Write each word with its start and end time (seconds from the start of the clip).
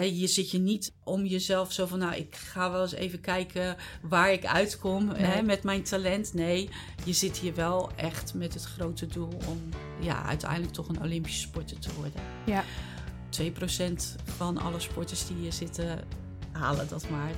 je 0.00 0.26
zit 0.26 0.50
je 0.50 0.58
niet 0.58 0.92
om 1.04 1.24
jezelf 1.24 1.72
zo 1.72 1.86
van, 1.86 1.98
nou, 1.98 2.14
ik 2.14 2.34
ga 2.34 2.70
wel 2.70 2.82
eens 2.82 2.92
even 2.92 3.20
kijken 3.20 3.76
waar 4.02 4.32
ik 4.32 4.46
uitkom 4.46 5.08
hè, 5.08 5.42
met 5.42 5.62
mijn 5.62 5.82
talent. 5.82 6.34
Nee, 6.34 6.68
je 7.04 7.12
zit 7.12 7.36
hier 7.36 7.54
wel 7.54 7.90
echt 7.96 8.34
met 8.34 8.54
het 8.54 8.64
grote 8.64 9.06
doel 9.06 9.32
om 9.48 9.60
ja, 10.00 10.24
uiteindelijk 10.24 10.72
toch 10.72 10.88
een 10.88 11.02
Olympische 11.02 11.40
sporter 11.40 11.78
te 11.78 11.94
worden. 11.96 12.20
Ja. 12.46 12.64
2% 13.42 13.44
van 14.24 14.58
alle 14.58 14.80
sporters 14.80 15.26
die 15.26 15.36
hier 15.36 15.52
zitten 15.52 16.04
halen 16.52 16.88
dat 16.88 17.08
maar. 17.10 17.30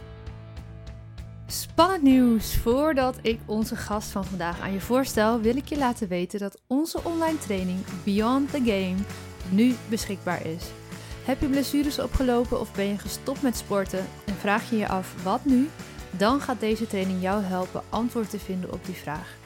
Spannend 1.46 2.02
nieuws! 2.02 2.56
Voordat 2.56 3.18
ik 3.22 3.40
onze 3.46 3.76
gast 3.76 4.08
van 4.08 4.24
vandaag 4.24 4.60
aan 4.60 4.72
je 4.72 4.80
voorstel, 4.80 5.40
wil 5.40 5.56
ik 5.56 5.68
je 5.68 5.78
laten 5.78 6.08
weten 6.08 6.38
dat 6.38 6.60
onze 6.66 7.00
online 7.02 7.38
training 7.38 7.78
Beyond 8.04 8.50
the 8.50 8.58
Game 8.58 8.96
nu 9.50 9.74
beschikbaar 9.88 10.46
is. 10.46 10.64
Heb 11.26 11.40
je 11.40 11.48
blessures 11.48 11.98
opgelopen 11.98 12.60
of 12.60 12.74
ben 12.74 12.84
je 12.84 12.98
gestopt 12.98 13.42
met 13.42 13.56
sporten 13.56 14.06
en 14.26 14.34
vraag 14.34 14.70
je 14.70 14.76
je 14.76 14.88
af 14.88 15.22
wat 15.22 15.44
nu? 15.44 15.68
Dan 16.18 16.40
gaat 16.40 16.60
deze 16.60 16.86
training 16.86 17.22
jou 17.22 17.42
helpen 17.42 17.82
antwoord 17.88 18.30
te 18.30 18.38
vinden 18.38 18.72
op 18.72 18.84
die 18.84 18.94
vraag. 18.94 19.36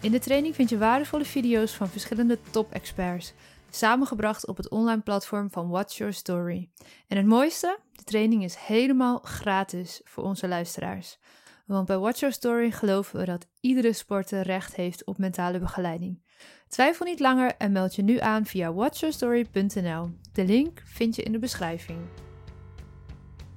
In 0.00 0.10
de 0.10 0.18
training 0.18 0.54
vind 0.54 0.68
je 0.68 0.78
waardevolle 0.78 1.24
video's 1.24 1.72
van 1.72 1.88
verschillende 1.88 2.38
top-experts, 2.50 3.32
samengebracht 3.70 4.46
op 4.46 4.56
het 4.56 4.68
online 4.68 5.00
platform 5.00 5.50
van 5.50 5.68
Watch 5.68 5.96
Your 5.96 6.12
Story. 6.12 6.70
En 7.08 7.16
het 7.16 7.26
mooiste? 7.26 7.78
De 7.92 8.04
training 8.04 8.44
is 8.44 8.56
helemaal 8.56 9.18
gratis 9.18 10.00
voor 10.04 10.24
onze 10.24 10.48
luisteraars. 10.48 11.18
Want 11.66 11.86
bij 11.86 11.98
Watch 11.98 12.20
Your 12.20 12.34
Story 12.34 12.70
geloven 12.70 13.18
we 13.18 13.24
dat 13.24 13.46
iedere 13.60 13.92
sporter 13.92 14.42
recht 14.42 14.76
heeft 14.76 15.04
op 15.04 15.18
mentale 15.18 15.58
begeleiding. 15.58 16.21
Twijfel 16.68 17.06
niet 17.06 17.20
langer 17.20 17.54
en 17.58 17.72
meld 17.72 17.94
je 17.94 18.02
nu 18.02 18.18
aan 18.18 18.46
via 18.46 18.72
watchyourstory.nl. 18.72 20.10
De 20.32 20.44
link 20.44 20.82
vind 20.84 21.16
je 21.16 21.22
in 21.22 21.32
de 21.32 21.38
beschrijving. 21.38 21.98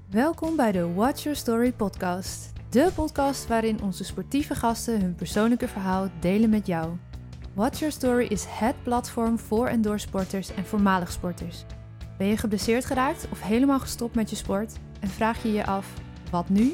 Welkom 0.10 0.56
bij 0.56 0.72
de 0.72 0.94
Watch 0.94 1.24
Your 1.24 1.38
Story 1.38 1.72
podcast. 1.72 2.52
De 2.70 2.92
podcast 2.96 3.48
waarin 3.48 3.82
onze 3.82 4.04
sportieve 4.04 4.56
gasten 4.56 5.02
hun 5.02 5.16
persoonlijke 5.16 5.68
verhaal 5.68 6.10
delen 6.20 6.50
met 6.50 6.68
jou. 6.68 6.98
Watch 7.54 7.80
Your 7.80 7.94
Story 7.94 8.26
is 8.26 8.46
het 8.48 8.84
platform 8.84 9.40
voor 9.40 9.68
en 9.68 9.82
door 9.82 10.00
sporters 10.00 10.54
en 10.54 10.66
voormalig 10.66 11.12
sporters. 11.12 11.66
Ben 12.18 12.28
je 12.28 12.38
geblesseerd 12.38 12.86
geraakt 12.86 13.28
of 13.32 13.42
helemaal 13.42 13.80
gestopt 13.80 14.16
met 14.16 14.30
je 14.30 14.36
sport 14.36 14.74
en 15.00 15.08
vraag 15.08 15.44
je 15.44 15.52
je 15.52 15.66
af: 15.66 15.94
wat 16.32 16.50
nu? 16.50 16.74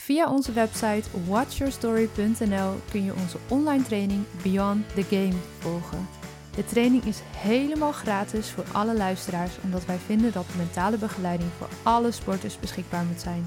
Via 0.00 0.30
onze 0.30 0.52
website 0.52 1.02
watchyourstory.nl 1.26 2.74
kun 2.90 3.04
je 3.04 3.14
onze 3.14 3.38
online 3.48 3.82
training 3.82 4.24
Beyond 4.42 4.94
the 4.94 5.02
Game 5.02 5.34
volgen. 5.58 6.08
De 6.56 6.64
training 6.64 7.04
is 7.04 7.20
helemaal 7.36 7.92
gratis 7.92 8.50
voor 8.50 8.64
alle 8.72 8.96
luisteraars, 8.96 9.52
omdat 9.62 9.86
wij 9.86 9.96
vinden 9.96 10.32
dat 10.32 10.44
mentale 10.56 10.98
begeleiding 10.98 11.50
voor 11.58 11.68
alle 11.82 12.10
sporters 12.10 12.58
beschikbaar 12.58 13.04
moet 13.04 13.20
zijn. 13.20 13.46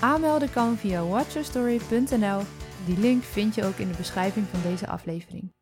Aanmelden 0.00 0.50
kan 0.50 0.76
via 0.76 1.04
watchyourstory.nl. 1.04 2.40
Die 2.86 2.98
link 2.98 3.22
vind 3.22 3.54
je 3.54 3.64
ook 3.64 3.76
in 3.76 3.88
de 3.88 3.96
beschrijving 3.96 4.46
van 4.46 4.70
deze 4.70 4.88
aflevering. 4.88 5.52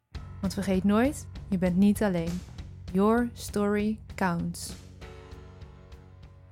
Want 0.41 0.55
vergeet 0.55 0.84
nooit, 0.84 1.27
je 1.49 1.59
bent 1.59 1.77
niet 1.77 2.03
alleen. 2.03 2.41
Your 2.93 3.31
story 3.33 3.99
counts. 4.15 4.73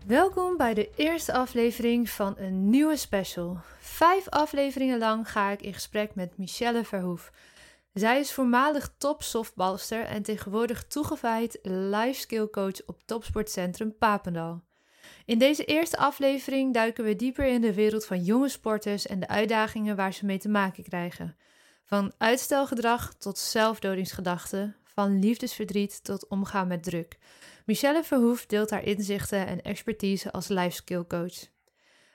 Welkom 0.08 0.56
bij 0.56 0.74
de 0.74 0.90
eerste 0.96 1.32
aflevering 1.32 2.10
van 2.10 2.34
een 2.38 2.70
nieuwe 2.70 2.96
special. 2.96 3.58
Vijf 3.78 4.28
afleveringen 4.28 4.98
lang 4.98 5.30
ga 5.30 5.50
ik 5.50 5.62
in 5.62 5.74
gesprek 5.74 6.14
met 6.14 6.38
Michelle 6.38 6.84
Verhoef. 6.84 7.32
Zij 7.92 8.20
is 8.20 8.32
voormalig 8.32 8.94
top 8.98 9.22
softbalster 9.22 10.04
en 10.04 10.22
tegenwoordig 10.22 10.86
toegewijd 10.86 11.58
life 11.62 12.20
skill 12.20 12.48
coach 12.50 12.86
op 12.86 13.02
Topsportcentrum 13.04 13.96
Papendal. 13.98 14.62
In 15.24 15.38
deze 15.38 15.64
eerste 15.64 15.96
aflevering 15.96 16.74
duiken 16.74 17.04
we 17.04 17.16
dieper 17.16 17.46
in 17.46 17.60
de 17.60 17.74
wereld 17.74 18.06
van 18.06 18.24
jonge 18.24 18.48
sporters 18.48 19.06
en 19.06 19.20
de 19.20 19.28
uitdagingen 19.28 19.96
waar 19.96 20.12
ze 20.12 20.26
mee 20.26 20.38
te 20.38 20.48
maken 20.48 20.82
krijgen. 20.82 21.36
Van 21.84 22.12
uitstelgedrag 22.18 23.14
tot 23.14 23.38
zelfdodingsgedachten, 23.38 24.76
van 24.84 25.18
liefdesverdriet 25.18 26.04
tot 26.04 26.28
omgaan 26.28 26.68
met 26.68 26.82
druk. 26.82 27.18
Michelle 27.68 28.04
Verhoef 28.04 28.46
deelt 28.46 28.70
haar 28.70 28.84
inzichten 28.84 29.46
en 29.46 29.62
expertise 29.62 30.32
als 30.32 30.48
life 30.48 30.70
skill 30.70 31.04
coach. 31.08 31.46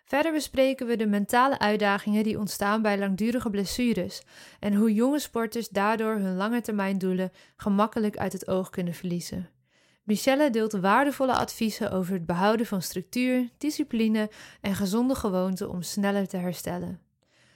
Verder 0.06 0.32
bespreken 0.32 0.88
we 0.88 0.96
de 0.96 1.06
mentale 1.06 1.60
uitdagingen 1.60 2.24
die 2.24 2.40
ontstaan 2.40 2.82
bij 2.82 2.98
langdurige 2.98 3.50
blessures 3.50 4.22
en 4.60 4.74
hoe 4.74 4.94
jonge 4.94 5.20
sporters 5.20 5.70
daardoor 5.70 6.16
hun 6.16 6.36
langetermijndoelen 6.36 7.32
gemakkelijk 7.58 8.18
uit 8.18 8.34
het 8.34 8.48
oog 8.48 8.70
kunnen 8.70 8.94
verliezen. 8.94 9.50
Michelle 10.04 10.50
deelt 10.50 10.72
waardevolle 10.72 11.34
adviezen 11.34 11.92
over 11.92 12.14
het 12.14 12.26
behouden 12.26 12.66
van 12.66 12.82
structuur, 12.82 13.50
discipline 13.58 14.30
en 14.62 14.76
gezonde 14.76 15.16
gewoonten 15.16 15.70
om 15.70 15.82
sneller 15.82 16.28
te 16.28 16.38
herstellen. 16.38 17.02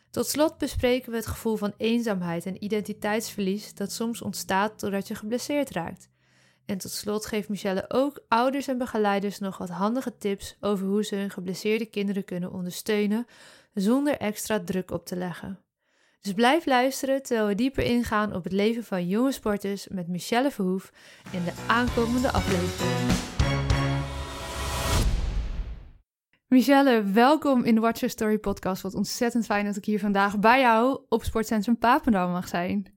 Tot 0.09 0.27
slot 0.27 0.57
bespreken 0.57 1.11
we 1.11 1.17
het 1.17 1.27
gevoel 1.27 1.55
van 1.55 1.73
eenzaamheid 1.77 2.45
en 2.45 2.63
identiteitsverlies 2.63 3.73
dat 3.73 3.91
soms 3.91 4.21
ontstaat 4.21 4.79
doordat 4.79 5.07
je 5.07 5.15
geblesseerd 5.15 5.69
raakt. 5.69 6.09
En 6.67 6.77
tot 6.77 6.91
slot 6.91 7.25
geeft 7.25 7.49
Michelle 7.49 7.85
ook 7.87 8.23
ouders 8.27 8.67
en 8.67 8.77
begeleiders 8.77 9.39
nog 9.39 9.57
wat 9.57 9.69
handige 9.69 10.17
tips 10.17 10.57
over 10.59 10.87
hoe 10.87 11.03
ze 11.03 11.15
hun 11.15 11.29
geblesseerde 11.29 11.85
kinderen 11.85 12.23
kunnen 12.23 12.51
ondersteunen 12.51 13.27
zonder 13.73 14.17
extra 14.17 14.59
druk 14.59 14.91
op 14.91 15.05
te 15.05 15.15
leggen. 15.15 15.59
Dus 16.21 16.33
blijf 16.33 16.65
luisteren 16.65 17.23
terwijl 17.23 17.47
we 17.47 17.55
dieper 17.55 17.83
ingaan 17.83 18.35
op 18.35 18.43
het 18.43 18.53
leven 18.53 18.83
van 18.83 19.07
jonge 19.07 19.31
sporters 19.31 19.87
met 19.87 20.07
Michelle 20.07 20.51
Verhoef 20.51 20.91
in 21.31 21.43
de 21.43 21.53
aankomende 21.67 22.31
aflevering. 22.31 23.11
Michelle, 26.47 27.03
welkom 27.03 27.63
in 27.63 27.75
de 27.75 27.81
Watch 27.81 27.99
Your 27.99 28.13
Story 28.13 28.37
podcast. 28.37 28.81
Wat 28.81 28.95
ontzettend 28.95 29.45
fijn 29.45 29.65
dat 29.65 29.75
ik 29.75 29.85
hier 29.85 29.99
vandaag 29.99 30.39
bij 30.39 30.59
jou 30.59 31.01
op 31.09 31.23
Sportcentrum 31.23 31.77
Papendal 31.77 32.29
mag 32.29 32.47
zijn. 32.47 32.96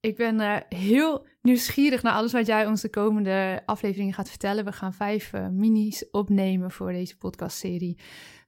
Ik 0.00 0.16
ben 0.16 0.40
uh, 0.40 0.56
heel 0.68 1.26
nieuwsgierig 1.42 2.02
naar 2.02 2.12
alles 2.12 2.32
wat 2.32 2.46
jij 2.46 2.66
ons 2.66 2.80
de 2.80 2.90
komende 2.90 3.62
afleveringen 3.66 4.14
gaat 4.14 4.28
vertellen. 4.28 4.64
We 4.64 4.72
gaan 4.72 4.94
vijf 4.94 5.32
uh, 5.32 5.48
minis 5.48 6.10
opnemen 6.10 6.70
voor 6.70 6.92
deze 6.92 7.16
podcastserie. 7.16 7.98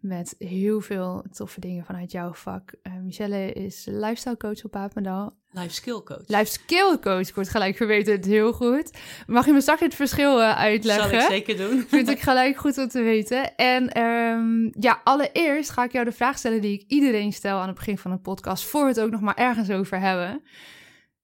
Met 0.01 0.35
heel 0.39 0.81
veel 0.81 1.25
toffe 1.33 1.61
dingen 1.61 1.85
vanuit 1.85 2.13
jouw 2.13 2.33
vak. 2.33 2.75
Uh, 2.83 2.93
Michelle 3.03 3.53
is 3.53 3.87
lifestyle 3.91 4.37
coach 4.37 4.65
op 4.65 4.71
Papendal. 4.71 5.35
Life 5.51 5.75
skill 5.75 6.03
coach. 6.05 6.27
Life 6.27 6.47
skill 6.47 6.99
coach, 7.01 7.29
ik 7.29 7.35
word 7.35 7.49
gelijk 7.49 7.77
verweten, 7.77 8.25
heel 8.25 8.53
goed. 8.53 8.99
Mag 9.27 9.47
je 9.47 9.53
me 9.53 9.61
straks 9.61 9.81
het 9.81 9.95
verschil 9.95 10.41
uitleggen? 10.41 11.21
Zal 11.21 11.31
ik 11.31 11.45
zeker 11.45 11.57
doen. 11.57 11.85
Vind 11.89 12.09
ik 12.09 12.21
gelijk 12.21 12.57
goed 12.57 12.79
om 12.79 12.89
te 12.89 13.03
weten. 13.03 13.57
En 13.57 14.03
um, 14.03 14.73
ja, 14.81 15.01
allereerst 15.05 15.71
ga 15.71 15.85
ik 15.85 15.93
jou 15.93 16.05
de 16.05 16.13
vraag 16.13 16.39
stellen 16.39 16.61
die 16.61 16.73
ik 16.73 16.85
iedereen 16.87 17.33
stel 17.33 17.59
aan 17.59 17.67
het 17.67 17.77
begin 17.77 17.99
van 17.99 18.11
een 18.11 18.21
podcast, 18.21 18.65
voor 18.65 18.83
we 18.83 18.89
het 18.89 19.01
ook 19.01 19.11
nog 19.11 19.21
maar 19.21 19.37
ergens 19.37 19.71
over 19.71 20.01
hebben. 20.01 20.43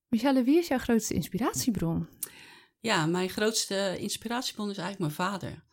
Michelle, 0.09 0.43
wie 0.43 0.59
is 0.59 0.69
jouw 0.69 0.79
grootste 0.79 1.15
inspiratiebron? 1.15 2.09
Ja, 2.81 3.07
mijn 3.07 3.29
grootste 3.29 3.97
inspiratiebron 3.99 4.71
is 4.71 4.79
eigenlijk 4.79 5.17
mijn 5.17 5.31
vader. 5.31 5.65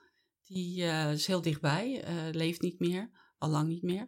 Die 0.43 0.83
uh, 0.83 1.11
is 1.11 1.27
heel 1.27 1.41
dichtbij, 1.41 2.03
uh, 2.07 2.33
leeft 2.33 2.61
niet 2.61 2.79
meer, 2.79 3.09
al 3.37 3.49
lang 3.49 3.67
niet 3.67 3.83
meer. 3.83 4.07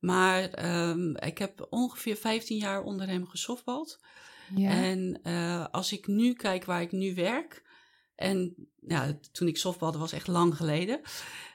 Maar 0.00 0.64
um, 0.88 1.16
ik 1.16 1.38
heb 1.38 1.66
ongeveer 1.70 2.16
15 2.16 2.56
jaar 2.56 2.82
onder 2.82 3.08
hem 3.08 3.26
gesoftbald. 3.26 4.00
Ja. 4.54 4.70
En 4.70 5.20
uh, 5.22 5.66
als 5.70 5.92
ik 5.92 6.06
nu 6.06 6.32
kijk 6.32 6.64
waar 6.64 6.82
ik 6.82 6.92
nu 6.92 7.14
werk, 7.14 7.62
en 8.14 8.54
ja, 8.86 9.18
toen 9.32 9.48
ik 9.48 9.56
softbalde 9.56 9.98
was 9.98 10.12
echt 10.12 10.26
lang 10.26 10.56
geleden, 10.56 11.00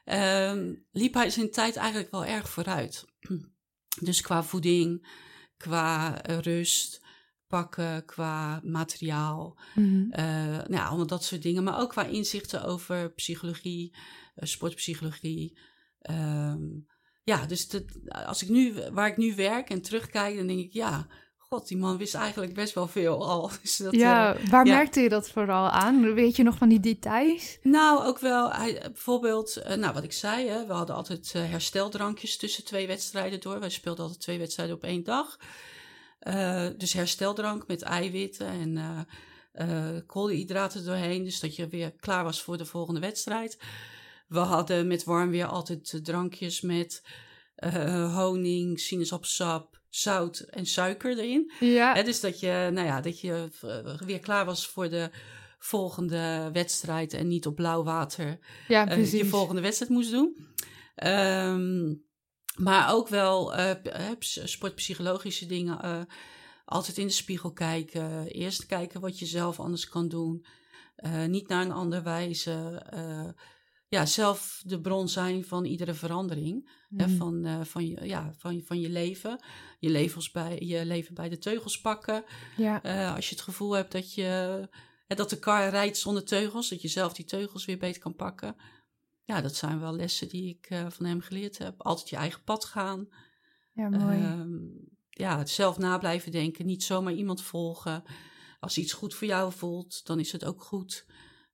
um, 0.06 0.86
liep 0.92 1.14
hij 1.14 1.30
zijn 1.30 1.52
tijd 1.52 1.76
eigenlijk 1.76 2.12
wel 2.12 2.26
erg 2.26 2.50
vooruit. 2.50 3.06
Dus 4.02 4.22
qua 4.22 4.44
voeding, 4.44 5.08
qua 5.58 6.22
rust, 6.22 7.02
pakken, 7.50 8.06
qua 8.06 8.62
materiaal. 8.64 9.58
Uh, 9.76 9.86
nou 10.12 10.74
ja, 10.74 10.86
allemaal 10.86 11.08
dat 11.08 11.24
soort 11.24 11.42
dingen. 11.42 11.64
Maar 11.64 11.80
ook 11.80 11.90
qua 11.90 12.06
inzichten 12.06 12.64
over 12.64 13.12
psychologie, 13.12 13.96
uh, 13.96 14.46
sportpsychologie. 14.48 15.58
Um, 16.10 16.88
ja, 17.24 17.46
dus 17.46 17.70
dat, 17.70 17.84
als 18.26 18.44
ik 18.44 18.50
nu, 18.50 18.74
waar 18.92 19.08
ik 19.08 19.18
nu 19.18 19.36
werk 19.36 19.70
en 19.70 19.82
terugkijk, 19.82 20.36
dan 20.38 20.48
denk 20.48 20.60
ik, 20.60 20.74
ja, 20.74 21.08
god, 21.38 21.68
die 21.68 21.78
man 21.78 21.98
wist 21.98 22.14
eigenlijk 22.14 22.54
best 22.54 22.74
wel 22.74 22.88
veel 22.88 23.28
al. 23.28 23.52
Dus 23.62 23.78
dat, 23.78 23.96
ja, 23.96 24.38
uh, 24.38 24.48
waar 24.50 24.66
ja. 24.66 24.74
merkte 24.74 25.00
je 25.00 25.10
dat 25.10 25.30
vooral 25.30 25.70
aan? 25.70 26.14
Weet 26.14 26.36
je 26.36 26.44
nog 26.44 26.58
van 26.58 26.70
die 26.70 26.80
details? 26.80 27.58
Nou, 27.62 28.06
ook 28.06 28.20
wel, 28.20 28.52
hij, 28.52 28.80
bijvoorbeeld, 28.82 29.62
nou 29.76 29.94
wat 29.94 30.04
ik 30.04 30.14
zei, 30.14 30.48
hè, 30.48 30.66
we 30.66 30.74
hadden 30.74 30.96
altijd 30.96 31.34
hersteldrankjes 31.34 32.38
tussen 32.38 32.66
twee 32.66 32.88
wedstrijden 32.88 33.40
door. 33.42 33.60
Wij 33.60 33.70
speelden 33.70 34.04
altijd 34.04 34.22
twee 34.22 34.40
wedstrijden 34.40 34.76
op 34.76 34.84
één 34.84 35.04
dag. 35.04 35.38
Uh, 36.28 36.68
dus 36.78 36.94
hersteldrank 36.94 37.68
met 37.68 37.82
eiwitten 37.82 38.48
en 38.48 38.76
uh, 38.78 39.00
uh, 39.68 40.00
koolhydraten 40.06 40.86
doorheen. 40.86 41.24
Dus 41.24 41.40
dat 41.40 41.56
je 41.56 41.68
weer 41.68 41.92
klaar 41.92 42.24
was 42.24 42.42
voor 42.42 42.58
de 42.58 42.66
volgende 42.66 43.00
wedstrijd. 43.00 43.60
We 44.28 44.40
hadden 44.40 44.88
met 44.88 45.04
warm 45.04 45.30
weer 45.30 45.46
altijd 45.46 46.00
drankjes 46.04 46.62
met 46.62 47.04
honing, 48.14 48.80
sinaasappelsap, 48.80 49.82
zout 49.90 50.40
en 50.40 50.66
suiker 50.66 51.18
erin. 51.18 51.52
Ja. 51.60 51.94
Hè, 51.94 52.04
dus 52.04 52.20
dat 52.20 52.40
je, 52.40 52.70
nou 52.74 52.88
ja, 52.88 53.02
dat 53.02 53.20
je 53.22 53.50
weer 54.06 54.20
klaar 54.20 54.46
was 54.46 54.68
voor 54.68 54.90
de 54.90 55.10
volgende 55.60 56.50
wedstrijd 56.54 57.14
en 57.14 57.28
niet 57.28 57.46
op 57.46 57.56
blauw 57.56 57.84
water 57.84 58.40
Ja, 58.68 58.88
eh, 58.88 59.12
je 59.12 59.26
volgende 59.26 59.62
wedstrijd 59.62 59.92
moest 59.92 60.12
doen. 60.12 60.48
Ehm, 60.96 61.94
maar 62.60 62.94
ook 62.94 63.08
wel 63.08 63.54
eh, 63.56 63.70
eh, 64.10 64.18
ps- 64.20 64.52
sportpsychologische 64.52 65.46
dingen. 65.46 65.82
eh, 65.82 66.02
altijd 66.66 66.98
in 66.98 67.08
de 67.08 67.14
spiegel 67.14 67.52
kijken. 67.52 68.28
Eerst 68.28 68.66
kijken 68.66 69.02
wat 69.02 69.20
je 69.20 69.26
zelf 69.26 69.60
anders 69.60 69.88
kan 69.90 70.08
doen. 70.08 70.46
Niet 71.28 71.48
naar 71.48 71.66
een 71.66 71.72
ander 71.72 72.04
wijzen. 72.04 72.84
Ja, 73.88 74.06
zelf 74.06 74.62
de 74.66 74.82
bron 74.82 75.08
zijn 75.10 75.46
van 75.46 75.66
iedere 75.66 75.94
verandering. 75.94 76.70
Hè, 76.96 77.08
Mm. 77.08 77.18
van, 77.18 77.66
van, 77.66 77.88
je, 77.88 78.06
ja, 78.08 78.34
van, 78.38 78.62
van 78.66 78.80
je 78.80 78.90
leven. 78.90 79.44
Je, 79.80 79.90
levens 79.90 80.32
bij, 80.32 80.58
je 80.60 80.86
leven 80.86 81.14
bij 81.16 81.30
de 81.30 81.38
teugels 81.38 81.82
pakken. 81.82 82.24
Ja, 82.58 83.16
als 83.16 83.30
je 83.30 83.36
het 83.36 83.44
gevoel 83.44 83.72
hebt 83.72 83.92
dat, 83.92 84.14
je, 84.14 84.68
hè, 85.08 85.16
dat 85.16 85.30
de 85.30 85.40
kar 85.40 85.70
rijdt 85.70 85.98
zonder 85.98 86.24
teugels, 86.26 86.70
dat 86.70 86.82
je 86.82 86.88
zelf 86.88 87.14
die 87.14 87.26
teugels 87.26 87.66
weer 87.66 87.78
beter 87.78 88.02
kan 88.02 88.16
pakken. 88.16 88.56
Ja, 89.30 89.42
dat 89.42 89.56
zijn 89.56 89.80
wel 89.80 89.96
lessen 89.96 90.28
die 90.30 90.50
ik 90.50 90.66
eh, 90.70 90.90
van 90.90 91.06
hem 91.06 91.22
geleerd 91.22 91.58
heb. 91.58 91.82
Altijd 91.82 92.10
je 92.10 92.16
eigen 92.16 92.44
pad 92.44 92.66
gaan. 92.66 93.08
ja 93.74 93.90
mooi. 93.90 94.18
Ehm, 94.24 94.58
ja, 95.10 95.38
het 95.38 95.50
zelf 95.50 95.78
na 95.78 95.98
blijven 95.98 96.32
denken. 96.32 96.66
Niet 96.66 96.84
zomaar 96.84 97.14
iemand 97.14 97.42
volgen. 97.42 98.04
Als 98.60 98.78
iets 98.78 98.94
goed 98.94 99.14
voor 99.14 99.28
jou 99.28 99.54
voelt, 99.54 100.06
dan 100.06 100.20
is 100.20 100.32
het 100.32 100.46
ook 100.46 100.62
goed. 100.64 101.06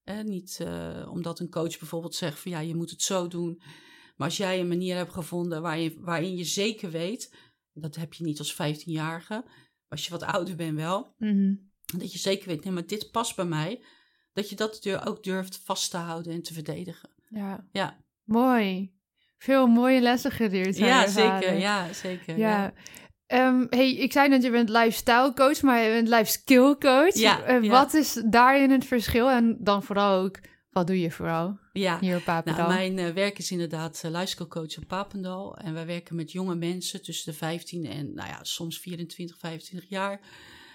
Hè, 0.04 0.24
niet 0.24 0.58
eh, 0.60 1.08
omdat 1.12 1.40
een 1.40 1.50
coach 1.50 1.80
bijvoorbeeld 1.80 2.16
zegt 2.16 2.40
van 2.40 2.52
ja, 2.52 2.60
je 2.60 2.76
moet 2.76 2.90
het 2.90 3.02
zo 3.02 3.28
doen. 3.28 3.62
Maar 4.16 4.28
als 4.28 4.38
jij 4.38 4.60
een 4.60 4.68
manier 4.68 4.96
hebt 4.96 5.14
gevonden 5.14 5.62
waarin, 5.62 5.98
waarin 6.02 6.36
je 6.38 6.44
zeker 6.44 6.92
weet, 6.92 7.36
dat 7.74 7.96
heb 7.96 8.14
je 8.14 8.24
niet 8.24 8.40
als 8.40 8.54
15-jarige, 8.54 9.46
als 9.88 10.06
je 10.06 10.12
wat 10.12 10.24
ouder 10.24 10.56
bent 10.56 10.76
wel, 10.76 11.14
Mhm. 11.18 11.56
dat 11.98 12.12
je 12.12 12.20
zeker 12.20 12.48
weet, 12.48 12.64
nee, 12.64 12.74
maar 12.74 12.88
dit 12.88 13.12
past 13.12 13.36
bij 13.36 13.46
mij. 13.46 13.84
Dat 14.34 14.50
je 14.50 14.56
dat 14.56 14.88
ook 15.06 15.24
durft 15.24 15.58
vast 15.58 15.92
te 15.92 15.98
houden 15.98 16.34
en 16.34 16.42
te 16.42 16.54
verdedigen. 16.54 17.10
Ja, 17.30 17.66
Ja, 17.72 17.98
mooi. 18.24 18.94
Veel 19.38 19.68
mooie 19.68 20.02
lessen 20.02 20.32
geleerd. 20.32 20.78
ja 20.78 21.08
zeker. 21.08 21.58
Ja, 21.58 21.94
zeker. 21.94 22.38
Ja. 22.38 22.74
Ehm, 23.26 23.66
hey, 23.70 23.92
ik 23.96 24.12
zei 24.12 24.30
net, 24.30 24.44
je 24.44 24.52
bent 24.52 24.70
lifestyle 24.70 25.34
coach, 25.36 25.62
maar 25.62 25.82
je 25.82 25.90
bent 25.90 26.08
life 26.08 26.32
skill 26.32 26.76
coach. 26.80 27.14
Ja, 27.14 27.44
Eh, 27.44 27.64
ja. 27.64 27.70
Wat 27.70 27.94
is 27.94 28.22
daarin 28.26 28.72
het 28.72 28.86
verschil? 28.86 29.30
En 29.30 29.58
dan 29.60 29.84
vooral 29.84 30.24
ook, 30.24 30.40
wat 30.70 30.88
doe 30.88 31.00
je 31.00 31.12
vooral 31.12 31.60
ja. 31.74 32.00
hier 32.00 32.18
op 32.18 32.24
Papendal? 32.24 32.68
Nou, 32.68 32.78
mijn 32.78 32.98
eh, 33.08 33.14
werk 33.14 33.38
is 33.38 33.52
inderdaad 33.52 34.02
uh, 34.06 34.12
lifestyle-coach 34.12 34.78
op 34.78 34.88
Papendal. 34.88 35.58
En 35.58 35.74
wij 35.74 35.86
werken 35.86 36.16
met 36.16 36.32
jonge 36.32 36.56
mensen 36.56 37.02
tussen 37.04 37.32
de 37.32 37.38
15 37.38 37.86
en 37.86 38.14
nou 38.14 38.30
ja, 38.30 38.40
soms 38.44 38.80
24, 38.80 39.38
25 39.40 39.90
jaar 39.90 40.20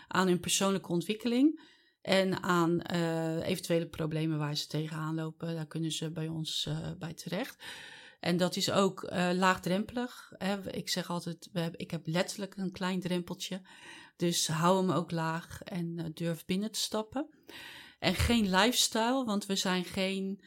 aan 0.09 0.27
hun 0.27 0.41
persoonlijke 0.41 0.89
ontwikkeling. 0.93 1.61
En 2.03 2.43
aan 2.43 2.81
eh, 2.81 3.49
eventuele 3.49 3.87
problemen 3.87 4.39
waar 4.39 4.57
ze 4.57 4.67
tegenaan 4.67 5.15
lopen. 5.15 5.55
Daar 5.55 5.67
kunnen 5.67 5.93
ze 5.93 6.11
bij 6.11 6.29
ons 6.29 6.67
eh, 6.67 6.91
bij 6.99 7.15
terecht. 7.15 7.63
En 8.21 8.37
dat 8.37 8.57
is 8.57 8.71
ook 8.71 9.03
eh, 9.03 9.31
laagdrempelig. 9.35 10.33
Hè. 10.39 10.75
Ik 10.75 10.89
zeg 10.89 11.11
altijd, 11.11 11.49
we 11.53 11.61
hebben, 11.61 11.81
ik 11.81 11.91
heb 11.91 12.07
letterlijk 12.07 12.57
een 12.57 12.73
klein 12.73 13.01
drempeltje. 13.01 13.61
Dus 14.17 14.49
hou 14.49 14.87
hem 14.87 14.91
ook 14.97 15.11
laag 15.11 15.63
en 15.63 16.11
durf 16.15 16.45
binnen 16.45 16.71
te 16.71 16.79
stappen. 16.79 17.29
En 17.99 18.15
geen 18.15 18.51
lifestyle, 18.51 19.25
want 19.25 19.47
we 19.47 19.57
zijn 19.57 19.85
geen 19.85 20.41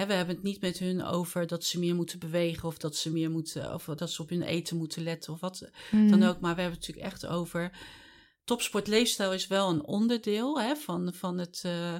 Hè, 0.00 0.06
we 0.06 0.12
hebben 0.12 0.34
het 0.34 0.44
niet 0.44 0.60
met 0.60 0.78
hun 0.78 1.04
over 1.04 1.46
dat 1.46 1.64
ze 1.64 1.78
meer 1.78 1.94
moeten 1.94 2.18
bewegen 2.18 2.68
of 2.68 2.78
dat 2.78 2.96
ze 2.96 3.12
meer 3.12 3.30
moeten 3.30 3.74
of 3.74 3.84
dat 3.84 4.10
ze 4.10 4.22
op 4.22 4.28
hun 4.28 4.42
eten 4.42 4.76
moeten 4.76 5.02
letten 5.02 5.32
of 5.32 5.40
wat 5.40 5.70
Mhm. 5.90 6.08
dan 6.08 6.22
ook. 6.22 6.40
Maar 6.40 6.54
we 6.54 6.60
hebben 6.60 6.78
het 6.78 6.88
natuurlijk 6.88 7.12
echt 7.12 7.26
over. 7.26 7.78
Topsportleefstijl 8.50 9.32
is 9.32 9.46
wel 9.46 9.68
een 9.70 9.84
onderdeel 9.84 10.60
hè, 10.60 10.76
van, 10.76 11.12
van, 11.14 11.38
het, 11.38 11.62
eh, 11.64 11.94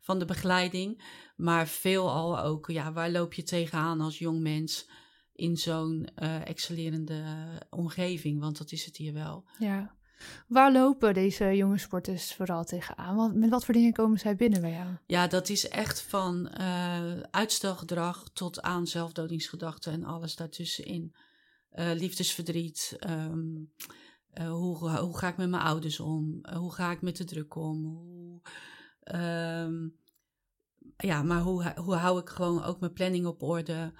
van 0.00 0.18
de 0.18 0.24
begeleiding. 0.24 1.02
Maar 1.36 1.68
veelal 1.68 2.40
ook, 2.40 2.70
ja, 2.70 2.92
waar 2.92 3.10
loop 3.10 3.32
je 3.32 3.42
tegenaan 3.42 4.00
als 4.00 4.18
jong 4.18 4.40
mens 4.40 4.88
in 5.32 5.56
zo'n 5.56 6.08
eh, 6.14 6.48
excellerende 6.48 7.22
omgeving? 7.70 8.40
Want 8.40 8.58
dat 8.58 8.72
is 8.72 8.84
het 8.84 8.96
hier 8.96 9.12
wel. 9.12 9.44
Ja. 9.58 9.94
Waar 10.48 10.72
lopen 10.72 11.14
deze 11.14 11.56
jonge 11.56 11.78
sporters 11.78 12.34
vooral 12.34 12.64
tegenaan? 12.64 13.16
Want 13.16 13.34
met 13.34 13.50
wat 13.50 13.64
voor 13.64 13.74
dingen 13.74 13.92
komen 13.92 14.18
zij 14.18 14.36
binnen 14.36 14.60
bij 14.60 14.72
jou? 14.72 14.88
Ja, 15.06 15.26
dat 15.26 15.48
is 15.48 15.68
echt 15.68 16.00
van 16.00 16.48
eh, 16.48 17.20
uitstelgedrag 17.30 18.28
tot 18.32 18.62
aan 18.62 18.86
zelfdodingsgedachten 18.86 19.92
en 19.92 20.04
alles 20.04 20.36
daartussenin. 20.36 21.14
Liefdesverdriet. 21.78 22.96
ehm, 22.98 23.48
eh, 24.36 24.50
hoe, 24.50 24.98
hoe 24.98 25.18
ga 25.18 25.28
ik 25.28 25.36
met 25.36 25.48
mijn 25.48 25.62
ouders 25.62 26.00
om? 26.00 26.38
Eh, 26.42 26.56
hoe 26.56 26.72
ga 26.72 26.90
ik 26.90 27.02
met 27.02 27.16
de 27.16 27.24
druk 27.24 27.54
om? 27.54 27.84
Hoe, 27.84 28.40
ehm, 29.00 29.88
ja, 30.96 31.22
maar 31.22 31.40
hoe, 31.40 31.72
hoe 31.76 31.94
hou 31.94 32.20
ik 32.20 32.28
gewoon 32.28 32.62
ook 32.62 32.80
mijn 32.80 32.92
planning 32.92 33.26
op 33.26 33.42
orde? 33.42 33.92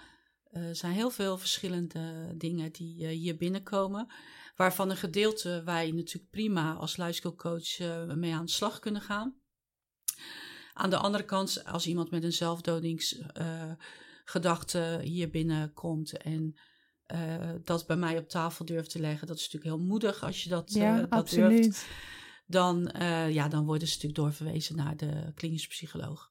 Eh, 0.44 0.68
Er 0.68 0.76
zijn 0.76 0.92
heel 0.92 1.10
veel 1.10 1.38
verschillende 1.38 2.34
dingen 2.36 2.72
die 2.72 3.06
hier 3.06 3.36
binnenkomen. 3.36 4.06
Waarvan 4.56 4.90
een 4.90 4.96
gedeelte 4.96 5.62
wij 5.64 5.90
natuurlijk 5.90 6.30
prima 6.30 6.74
als 6.74 6.96
lifestyle-coach 6.96 7.78
eh, 7.78 8.04
mee 8.04 8.34
aan 8.34 8.44
de 8.44 8.50
slag 8.50 8.78
kunnen 8.78 9.02
gaan. 9.02 9.40
Aan 10.72 10.90
de 10.90 10.96
andere 10.96 11.24
kant, 11.24 11.64
als 11.64 11.86
iemand 11.86 12.10
met 12.10 12.24
een 12.24 12.32
zelfdodingsgedachte 12.32 15.00
hier 15.02 15.30
binnenkomt 15.30 16.16
en 16.16 16.58
eh, 17.06 17.18
dat 17.64 17.86
bij 17.86 17.96
mij 17.96 18.18
op 18.18 18.28
tafel 18.28 18.64
durft 18.64 18.90
te 18.90 19.00
leggen, 19.00 19.26
dat 19.26 19.36
is 19.36 19.42
natuurlijk 19.42 19.74
heel 19.74 19.86
moedig 19.86 20.24
als 20.24 20.42
je 20.42 20.48
dat, 20.48 20.72
ja, 20.72 21.00
dat 21.00 21.10
absoluut. 21.10 21.62
durft. 21.62 21.86
Dan, 22.46 22.88
eh, 22.88 23.30
ja, 23.30 23.48
dan 23.48 23.64
worden 23.64 23.88
ze 23.88 23.94
natuurlijk 23.94 24.20
doorverwezen 24.20 24.76
naar 24.76 24.96
de 24.96 25.32
klinische 25.34 25.68
psycholoog. 25.68 26.30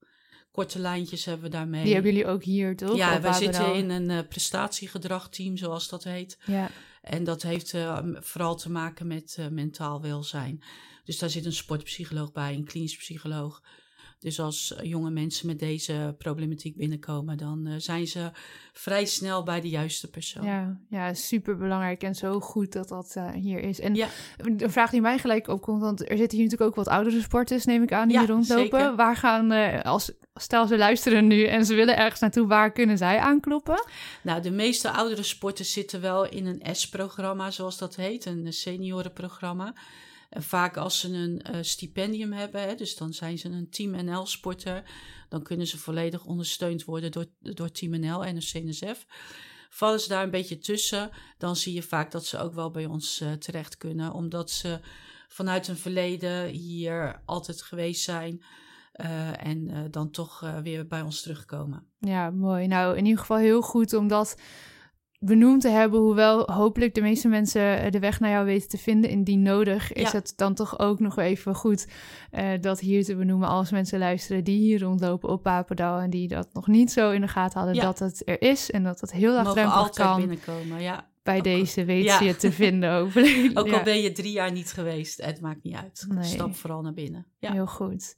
Korte 0.51 0.79
lijntjes 0.79 1.25
hebben 1.25 1.45
we 1.45 1.51
daarmee. 1.51 1.83
Die 1.83 1.93
hebben 1.93 2.11
jullie 2.11 2.27
ook 2.27 2.43
hier, 2.43 2.75
toch? 2.75 2.95
ja, 2.95 3.21
wij 3.21 3.33
zitten 3.33 3.75
in 3.75 3.89
een 3.89 4.09
uh, 4.09 4.19
prestatiegedragteam, 4.29 5.57
zoals 5.57 5.89
dat 5.89 6.03
heet. 6.03 6.37
Ja, 6.45 6.69
En 7.01 7.23
dat 7.23 7.41
heeft 7.41 7.73
uh, 7.73 7.99
vooral 8.13 8.55
te 8.55 8.71
maken 8.71 9.07
met 9.07 9.37
uh, 9.39 9.47
mentaal 9.47 10.01
welzijn. 10.01 10.63
Dus 11.03 11.17
daar 11.17 11.29
zit 11.29 11.45
een 11.45 11.53
sportpsycholoog 11.53 12.31
bij, 12.31 12.53
een 12.53 12.65
klinisch 12.65 12.97
psycholoog. 12.97 13.61
Dus 14.25 14.39
als 14.39 14.75
jonge 14.81 15.09
mensen 15.09 15.47
met 15.47 15.59
deze 15.59 16.15
problematiek 16.17 16.75
binnenkomen, 16.77 17.37
dan 17.37 17.67
uh, 17.67 17.73
zijn 17.77 18.07
ze 18.07 18.29
vrij 18.73 19.05
snel 19.05 19.43
bij 19.43 19.61
de 19.61 19.69
juiste 19.69 20.09
persoon. 20.09 20.43
ja, 20.45 20.77
ja 20.89 21.13
super 21.13 21.57
belangrijk 21.57 22.03
en 22.03 22.15
zo 22.15 22.39
goed 22.39 22.71
dat 22.71 22.87
dat 22.87 23.15
uh, 23.17 23.31
hier 23.31 23.59
is. 23.59 23.79
En 23.79 23.95
Ja. 23.95 24.07
een 24.37 24.71
vraag 24.71 24.89
die 24.89 25.01
mij 25.01 25.17
gelijk 25.19 25.47
opkomt, 25.47 25.81
want 25.81 26.09
er 26.09 26.17
zitten 26.17 26.37
hier 26.37 26.47
natuurlijk 26.47 26.69
ook 26.69 26.85
wat 26.85 26.87
oudere 26.87 27.21
sporters, 27.21 27.65
neem 27.65 27.83
ik 27.83 27.91
aan, 27.91 28.07
die 28.07 28.19
Ja, 28.19 28.25
rondlopen. 28.25 28.79
zeker. 28.79 28.95
Waar 28.95 29.15
gaan, 29.15 29.51
uh, 29.51 29.81
als, 29.81 30.11
stel 30.33 30.67
ze 30.67 30.77
luisteren 30.77 31.27
nu 31.27 31.43
en 31.45 31.65
ze 31.65 31.75
willen 31.75 31.97
ergens 31.97 32.19
naartoe, 32.21 32.47
waar 32.47 32.71
kunnen 32.71 32.97
zij 32.97 33.17
aankloppen? 33.19 33.83
Nou, 34.21 34.41
de 34.41 34.51
meeste 34.51 34.89
oudere 34.89 35.23
sporters 35.23 35.73
zitten 35.73 36.01
wel 36.01 36.29
in 36.29 36.45
een 36.45 36.75
S-programma, 36.75 37.51
zoals 37.51 37.77
dat 37.77 37.95
heet, 37.95 38.25
een 38.25 38.53
seniorenprogramma. 38.53 39.73
En 40.29 40.43
vaak 40.43 40.77
als 40.77 40.99
ze 40.99 41.13
een 41.13 41.45
uh, 41.51 41.57
stipendium 41.61 42.31
hebben, 42.31 42.61
hè, 42.61 42.75
dus 42.75 42.95
dan 42.95 43.13
zijn 43.13 43.37
ze 43.37 43.49
een 43.49 43.69
Team 43.69 44.05
NL-sporter, 44.05 44.83
dan 45.29 45.43
kunnen 45.43 45.67
ze 45.67 45.77
volledig 45.77 46.25
ondersteund 46.25 46.83
worden 46.83 47.11
door, 47.11 47.25
door 47.39 47.71
Team 47.71 47.99
NL 47.99 48.25
en 48.25 48.35
de 48.35 48.45
CNSF. 48.51 49.05
Vallen 49.69 49.99
ze 49.99 50.07
daar 50.07 50.23
een 50.23 50.31
beetje 50.31 50.57
tussen, 50.57 51.09
dan 51.37 51.55
zie 51.55 51.73
je 51.73 51.83
vaak 51.83 52.11
dat 52.11 52.25
ze 52.25 52.39
ook 52.39 52.53
wel 52.53 52.71
bij 52.71 52.85
ons 52.85 53.21
uh, 53.21 53.31
terecht 53.31 53.77
kunnen, 53.77 54.13
omdat 54.13 54.51
ze 54.51 54.79
vanuit 55.27 55.67
een 55.67 55.77
verleden 55.77 56.47
hier 56.47 57.21
altijd 57.25 57.61
geweest 57.61 58.03
zijn. 58.03 58.43
Uh, 59.01 59.45
en 59.45 59.87
dan 59.91 60.11
toch 60.11 60.39
weer 60.63 60.87
bij 60.87 61.01
ons 61.01 61.21
terugkomen. 61.21 61.87
Ja, 61.99 62.29
mooi. 62.29 62.67
Nou, 62.67 62.97
in 62.97 63.05
ieder 63.05 63.19
geval 63.19 63.37
heel 63.37 63.61
goed 63.61 63.93
om 63.93 64.07
dat 64.07 64.35
benoemd 65.19 65.61
te 65.61 65.69
hebben. 65.69 65.99
Hoewel 65.99 66.51
hopelijk 66.51 66.93
de 66.93 67.01
meeste 67.01 67.27
mensen 67.27 67.91
de 67.91 67.99
weg 67.99 68.19
naar 68.19 68.31
jou 68.31 68.45
weten 68.45 68.69
te 68.69 68.77
vinden. 68.77 69.09
Indien 69.09 69.41
nodig 69.41 69.93
is 69.93 70.11
Ja. 70.11 70.17
het 70.17 70.33
dan 70.35 70.53
toch 70.53 70.79
ook 70.79 70.99
nog 70.99 71.17
even 71.17 71.55
goed 71.55 71.87
dat 72.61 72.79
hier 72.79 73.03
te 73.03 73.15
benoemen. 73.15 73.47
Als 73.49 73.71
mensen 73.71 73.99
luisteren 73.99 74.43
die 74.43 74.57
hier 74.59 74.81
rondlopen 74.81 75.29
op 75.29 75.43
Papendal. 75.43 75.99
En 75.99 76.09
die 76.09 76.27
dat 76.27 76.47
nog 76.53 76.67
niet 76.67 76.91
zo 76.91 77.11
in 77.11 77.21
de 77.21 77.27
gaten 77.27 77.57
hadden 77.59 77.75
Ja. 77.77 77.81
dat 77.81 77.99
het 77.99 78.21
er 78.25 78.41
is. 78.41 78.71
En 78.71 78.83
dat 78.83 79.01
het 79.01 79.11
heel 79.11 79.33
laagdrempelig 79.33 79.89
kan. 79.89 80.17
binnenkomen, 80.19 80.81
ja. 80.81 81.07
Bij 81.23 81.37
Ook- 81.37 81.43
deze 81.43 81.85
weet 81.85 82.03
ja. 82.03 82.19
je 82.21 82.35
te 82.35 82.51
vinden 82.51 82.93
hopelijk. 82.99 83.59
Ook 83.59 83.71
al 83.71 83.83
ben 83.83 84.01
je 84.01 84.11
drie 84.11 84.31
jaar 84.31 84.51
niet 84.51 84.71
geweest, 84.71 85.25
het 85.25 85.41
maakt 85.41 85.63
niet 85.63 85.75
uit. 85.75 86.05
Nee. 86.09 86.23
Stap 86.23 86.55
vooral 86.55 86.81
naar 86.81 86.93
binnen. 86.93 87.25
Ja. 87.39 87.51
Heel 87.51 87.65
goed. 87.67 88.15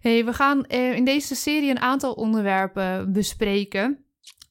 Hey, 0.00 0.24
we 0.24 0.32
gaan 0.32 0.64
eh, 0.64 0.96
in 0.96 1.04
deze 1.04 1.34
serie 1.34 1.70
een 1.70 1.80
aantal 1.80 2.12
onderwerpen 2.12 3.12
bespreken. 3.12 4.04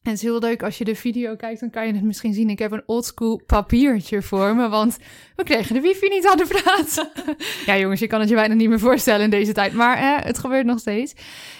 En 0.05 0.11
het 0.11 0.19
is 0.19 0.27
heel 0.29 0.39
leuk 0.39 0.63
als 0.63 0.77
je 0.77 0.83
de 0.83 0.95
video 0.95 1.35
kijkt, 1.35 1.59
dan 1.59 1.69
kan 1.69 1.87
je 1.87 1.93
het 1.93 2.03
misschien 2.03 2.33
zien. 2.33 2.49
Ik 2.49 2.59
heb 2.59 2.71
een 2.71 2.83
oldschool 2.85 3.41
papiertje 3.45 4.21
voor 4.21 4.55
me, 4.55 4.69
want 4.69 4.97
we 5.35 5.43
kregen 5.43 5.73
de 5.73 5.81
wifi 5.81 6.07
niet 6.07 6.27
aan 6.27 6.37
de 6.37 6.45
praat. 6.47 7.11
ja 7.65 7.77
jongens, 7.77 7.99
je 7.99 8.07
kan 8.07 8.19
het 8.19 8.29
je 8.29 8.35
bijna 8.35 8.53
niet 8.53 8.69
meer 8.69 8.79
voorstellen 8.79 9.23
in 9.23 9.29
deze 9.29 9.53
tijd, 9.53 9.73
maar 9.73 9.97
eh, 9.97 10.25
het 10.25 10.37
gebeurt 10.37 10.65
nog 10.65 10.79
steeds. 10.79 11.13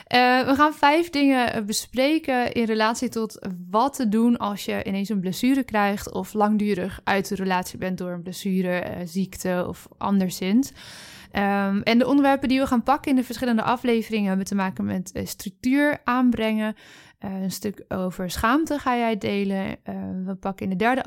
Eh, 0.08 0.48
we 0.48 0.56
gaan 0.56 0.74
vijf 0.74 1.10
dingen 1.10 1.66
bespreken 1.66 2.52
in 2.52 2.66
relatie 2.66 3.10
tot 3.10 3.40
wat 3.70 3.96
te 3.96 4.10
doen 4.10 4.38
als 4.38 4.66
je 4.66 4.84
ineens 4.84 5.10
een 5.10 5.20
blessure 5.20 5.64
krijgt 5.64 6.12
of 6.12 6.34
langdurig 6.34 7.00
uit 7.04 7.28
de 7.28 7.36
relatie 7.36 7.78
bent 7.78 7.98
door 7.98 8.12
een 8.12 8.24
blessure, 8.24 8.80
eh, 8.80 9.02
ziekte 9.06 9.66
of 9.68 9.88
anderszins. 9.98 10.72
Ehm, 11.36 11.82
en 11.82 11.98
de 11.98 12.08
onderwerpen 12.08 12.50
die 12.50 12.60
we 12.60 12.68
gaan 12.68 12.84
pakken 12.84 13.12
in 13.12 13.18
de 13.18 13.24
verschillende 13.24 13.62
afleveringen 13.62 14.28
hebben 14.28 14.46
te 14.46 14.56
maken 14.56 14.86
met 14.86 15.12
uh, 15.14 15.26
structuur 15.26 16.02
aanbrengen. 16.04 16.76
Uh, 17.26 17.42
een 17.42 17.52
stuk 17.52 17.86
over 17.88 18.30
schaamte 18.30 18.80
ga 18.80 18.98
jij 18.98 19.18
delen. 19.18 19.66
Uh, 19.68 19.96
we 20.26 20.36
pakken 20.36 20.66
in 20.66 20.72
de 20.72 20.84
derde 20.84 21.04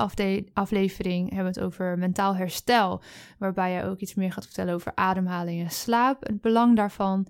aflevering 0.53 1.29
hebben 1.29 1.53
we 1.53 1.61
het 1.61 1.67
over 1.67 1.99
mentaal 1.99 2.37
herstel, 2.37 3.03
waarbij 3.39 3.73
jij 3.73 3.87
ook 3.87 3.99
iets 3.99 4.15
meer 4.15 4.33
gaat 4.33 4.45
vertellen 4.45 4.75
over 4.75 4.93
ademhaling 4.95 5.63
en 5.63 5.71
slaap, 5.71 6.27
het 6.27 6.41
belang 6.41 6.77
daarvan. 6.77 7.27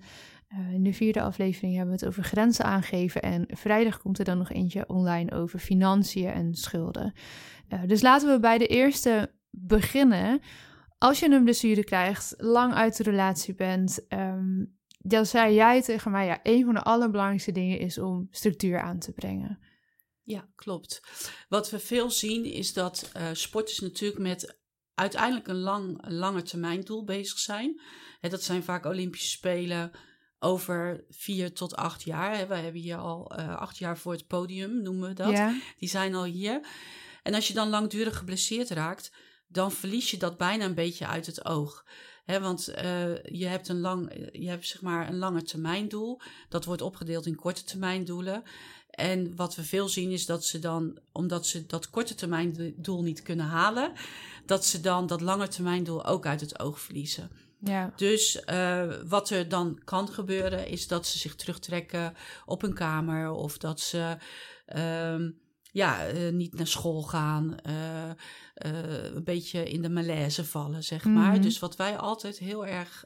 in 0.73 0.83
de 0.83 0.93
vierde 0.93 1.21
aflevering 1.21 1.75
hebben 1.75 1.95
we 1.95 1.99
het 1.99 2.09
over 2.09 2.23
grenzen 2.23 2.65
aangeven 2.65 3.21
en 3.21 3.45
vrijdag 3.47 4.01
komt 4.01 4.19
er 4.19 4.25
dan 4.25 4.37
nog 4.37 4.51
eentje 4.51 4.87
online 4.87 5.31
over 5.31 5.59
financiën 5.59 6.31
en 6.31 6.53
schulden. 6.53 7.13
dus 7.85 8.01
laten 8.01 8.31
we 8.31 8.39
bij 8.39 8.57
de 8.57 8.67
eerste 8.67 9.31
beginnen. 9.51 10.41
Als 10.99 11.19
je 11.19 11.29
een 11.29 11.43
blessure 11.43 11.83
krijgt, 11.83 12.33
lang 12.37 12.73
uit 12.73 12.97
de 12.97 13.03
relatie 13.03 13.55
bent, 13.55 14.07
ehm, 14.07 14.65
dan 14.99 15.25
zei 15.25 15.53
jij 15.53 15.81
tegen 15.81 16.11
mij, 16.11 16.25
ja, 16.25 16.39
een 16.43 16.65
van 16.65 16.73
de 16.73 16.83
allerbelangrijkste 16.83 17.51
dingen 17.51 17.79
is 17.79 17.97
om 17.97 18.27
structuur 18.31 18.79
aan 18.79 18.99
te 18.99 19.11
brengen. 19.11 19.59
Ja, 20.23 20.49
klopt. 20.55 21.01
Wat 21.49 21.69
we 21.69 21.79
veel 21.79 22.11
zien 22.11 22.45
is 22.45 22.73
dat 22.73 23.11
uh, 23.17 23.29
sporters 23.33 23.79
natuurlijk 23.79 24.21
met 24.21 24.59
uiteindelijk 24.93 25.47
een 25.47 25.59
lang, 25.59 26.01
lange 26.07 26.41
termijn 26.41 26.81
doel 26.81 27.03
bezig 27.03 27.39
zijn. 27.39 27.81
dat 28.21 28.43
zijn 28.43 28.63
vaak 28.63 28.85
Olympische 28.85 29.29
Spelen 29.29 29.91
over 30.39 31.05
vier 31.09 31.53
tot 31.53 31.75
acht 31.75 32.03
jaar. 32.03 32.47
We 32.47 32.55
hebben 32.55 32.81
hier 32.81 32.97
al 32.97 33.31
uh, 33.39 33.55
acht 33.55 33.77
jaar 33.77 33.97
voor 33.97 34.11
het 34.11 34.27
podium, 34.27 34.81
noemen 34.81 35.09
we 35.09 35.13
dat. 35.15 35.53
Die 35.77 35.89
zijn 35.89 36.15
al 36.15 36.23
hier. 36.23 36.67
En 37.23 37.33
als 37.33 37.47
je 37.47 37.53
dan 37.53 37.69
langdurig 37.69 38.17
geblesseerd 38.17 38.69
raakt, 38.69 39.11
dan 39.51 39.71
verlies 39.71 40.11
je 40.11 40.17
dat 40.17 40.37
bijna 40.37 40.65
een 40.65 40.73
beetje 40.73 41.07
uit 41.07 41.25
het 41.25 41.45
oog. 41.45 41.85
He, 42.25 42.39
want 42.39 42.69
uh, 42.69 43.23
je 43.23 43.45
hebt, 43.45 43.67
een, 43.67 43.79
lang, 43.79 44.29
je 44.31 44.47
hebt 44.47 44.67
zeg 44.67 44.81
maar 44.81 45.09
een 45.09 45.17
lange 45.17 45.41
termijn 45.41 45.87
doel. 45.87 46.21
Dat 46.49 46.65
wordt 46.65 46.81
opgedeeld 46.81 47.25
in 47.25 47.35
korte 47.35 47.63
termijn 47.63 48.05
doelen. 48.05 48.43
En 48.89 49.35
wat 49.35 49.55
we 49.55 49.63
veel 49.63 49.89
zien 49.89 50.11
is 50.11 50.25
dat 50.25 50.45
ze 50.45 50.59
dan, 50.59 50.99
omdat 51.11 51.47
ze 51.47 51.65
dat 51.65 51.89
korte 51.89 52.15
termijn 52.15 52.73
doel 52.77 53.03
niet 53.03 53.21
kunnen 53.21 53.45
halen, 53.45 53.91
dat 54.45 54.65
ze 54.65 54.81
dan 54.81 55.07
dat 55.07 55.21
lange 55.21 55.47
termijn 55.47 55.83
doel 55.83 56.05
ook 56.05 56.25
uit 56.25 56.41
het 56.41 56.59
oog 56.59 56.79
verliezen. 56.79 57.29
Ja. 57.59 57.93
Dus 57.95 58.43
uh, 58.49 58.93
wat 59.07 59.29
er 59.29 59.49
dan 59.49 59.81
kan 59.83 60.07
gebeuren 60.07 60.67
is 60.67 60.87
dat 60.87 61.07
ze 61.07 61.17
zich 61.17 61.35
terugtrekken 61.35 62.13
op 62.45 62.63
een 62.63 62.73
kamer 62.73 63.31
of 63.31 63.57
dat 63.57 63.79
ze 63.79 64.17
uh, 64.75 65.29
ja, 65.71 66.11
uh, 66.11 66.31
niet 66.31 66.53
naar 66.53 66.67
school 66.67 67.01
gaan, 67.01 67.57
uh, 67.67 68.05
uh, 68.05 69.03
een 69.03 69.23
beetje 69.23 69.69
in 69.69 69.81
de 69.81 69.89
malaise 69.89 70.45
vallen, 70.45 70.83
zeg 70.83 71.03
maar. 71.03 71.31
Mhm. 71.33 71.41
Dus 71.41 71.59
wat 71.59 71.75
wij 71.75 71.97
altijd 71.97 72.37
heel 72.37 72.65
erg 72.65 73.05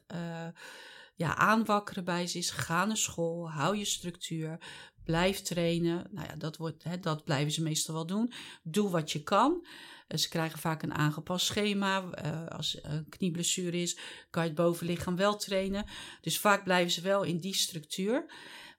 ja, 1.15 1.35
aanwakkeren 1.35 2.03
bij 2.03 2.27
ze 2.27 2.37
is: 2.37 2.49
ga 2.49 2.85
naar 2.85 2.97
school, 2.97 3.51
hou 3.51 3.77
je 3.77 3.85
structuur, 3.85 4.57
blijf 5.03 5.41
trainen. 5.41 6.07
Nou 6.11 6.27
ja, 6.27 6.35
dat, 6.35 6.57
wordt, 6.57 6.83
hè, 6.83 6.99
dat 6.99 7.23
blijven 7.23 7.51
ze 7.51 7.63
meestal 7.63 7.93
wel 7.93 8.05
doen. 8.05 8.33
Doe 8.63 8.89
wat 8.89 9.11
je 9.11 9.23
kan. 9.23 9.67
Ze 10.07 10.29
krijgen 10.29 10.59
vaak 10.59 10.83
een 10.83 10.93
aangepast 10.93 11.45
schema. 11.45 11.99
als 12.47 12.79
een 12.81 13.09
knieblessure 13.09 13.81
is, 13.81 13.97
kan 14.29 14.43
je 14.43 14.49
het 14.49 14.57
bovenlichaam 14.57 15.15
wel 15.15 15.35
trainen. 15.35 15.85
Dus 16.21 16.39
vaak 16.39 16.63
blijven 16.63 16.91
ze 16.91 17.01
wel 17.01 17.23
in 17.23 17.39
die 17.39 17.55
structuur. 17.55 18.25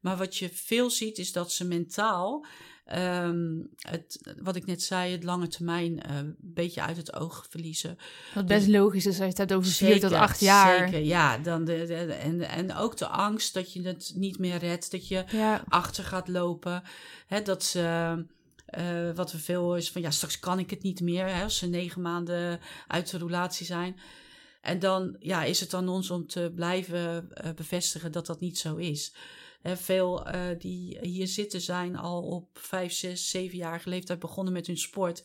Maar 0.00 0.16
wat 0.16 0.36
je 0.36 0.48
veel 0.48 0.90
ziet, 0.90 1.18
is 1.18 1.32
dat 1.32 1.52
ze 1.52 1.64
mentaal 1.64 2.46
um, 2.92 3.70
het, 3.76 4.34
wat 4.42 4.56
ik 4.56 4.66
net 4.66 4.82
zei, 4.82 5.12
het 5.12 5.24
lange 5.24 5.48
termijn 5.48 5.92
uh, 5.92 6.16
een 6.16 6.36
beetje 6.38 6.82
uit 6.82 6.96
het 6.96 7.14
oog 7.14 7.46
verliezen. 7.50 7.98
Wat 8.34 8.46
best 8.46 8.66
dus, 8.66 8.74
logisch 8.74 9.06
is 9.06 9.06
als 9.06 9.16
je 9.16 9.24
het 9.24 9.38
hebt 9.38 9.52
over 9.52 9.70
vier 9.70 10.00
tot 10.00 10.12
acht 10.12 10.40
jaar. 10.40 10.88
Zeker, 10.88 11.04
ja. 11.04 11.38
Dan 11.38 11.64
de, 11.64 11.84
de, 11.86 11.94
en, 11.94 12.40
en 12.40 12.74
ook 12.74 12.96
de 12.96 13.08
angst 13.08 13.54
dat 13.54 13.72
je 13.72 13.82
het 13.82 14.12
niet 14.14 14.38
meer 14.38 14.56
redt, 14.56 14.90
dat 14.90 15.08
je 15.08 15.24
ja. 15.30 15.64
achter 15.68 16.04
gaat 16.04 16.28
lopen. 16.28 16.82
Hè, 17.26 17.42
dat 17.42 17.64
ze... 17.64 18.24
Uh, 18.78 19.10
wat 19.14 19.32
we 19.32 19.38
veel 19.38 19.76
is 19.76 19.90
van 19.90 20.02
ja, 20.02 20.10
straks 20.10 20.38
kan 20.38 20.58
ik 20.58 20.70
het 20.70 20.82
niet 20.82 21.00
meer 21.00 21.26
hè, 21.26 21.42
als 21.42 21.58
ze 21.58 21.66
negen 21.66 22.02
maanden 22.02 22.60
uit 22.86 23.10
de 23.10 23.18
relatie 23.18 23.66
zijn. 23.66 23.96
En 24.60 24.78
dan 24.78 25.16
ja, 25.18 25.42
is 25.44 25.60
het 25.60 25.74
aan 25.74 25.88
ons 25.88 26.10
om 26.10 26.26
te 26.26 26.52
blijven 26.54 27.28
uh, 27.44 27.50
bevestigen 27.52 28.12
dat 28.12 28.26
dat 28.26 28.40
niet 28.40 28.58
zo 28.58 28.76
is 28.76 29.14
veel 29.64 30.34
uh, 30.34 30.40
die 30.58 30.98
hier 31.00 31.26
zitten 31.26 31.60
zijn 31.60 31.96
al 31.96 32.22
op 32.22 32.58
vijf, 32.58 32.92
zes, 32.92 33.30
zevenjarige 33.30 33.88
leeftijd 33.88 34.18
begonnen 34.18 34.52
met 34.52 34.66
hun 34.66 34.78
sport. 34.78 35.22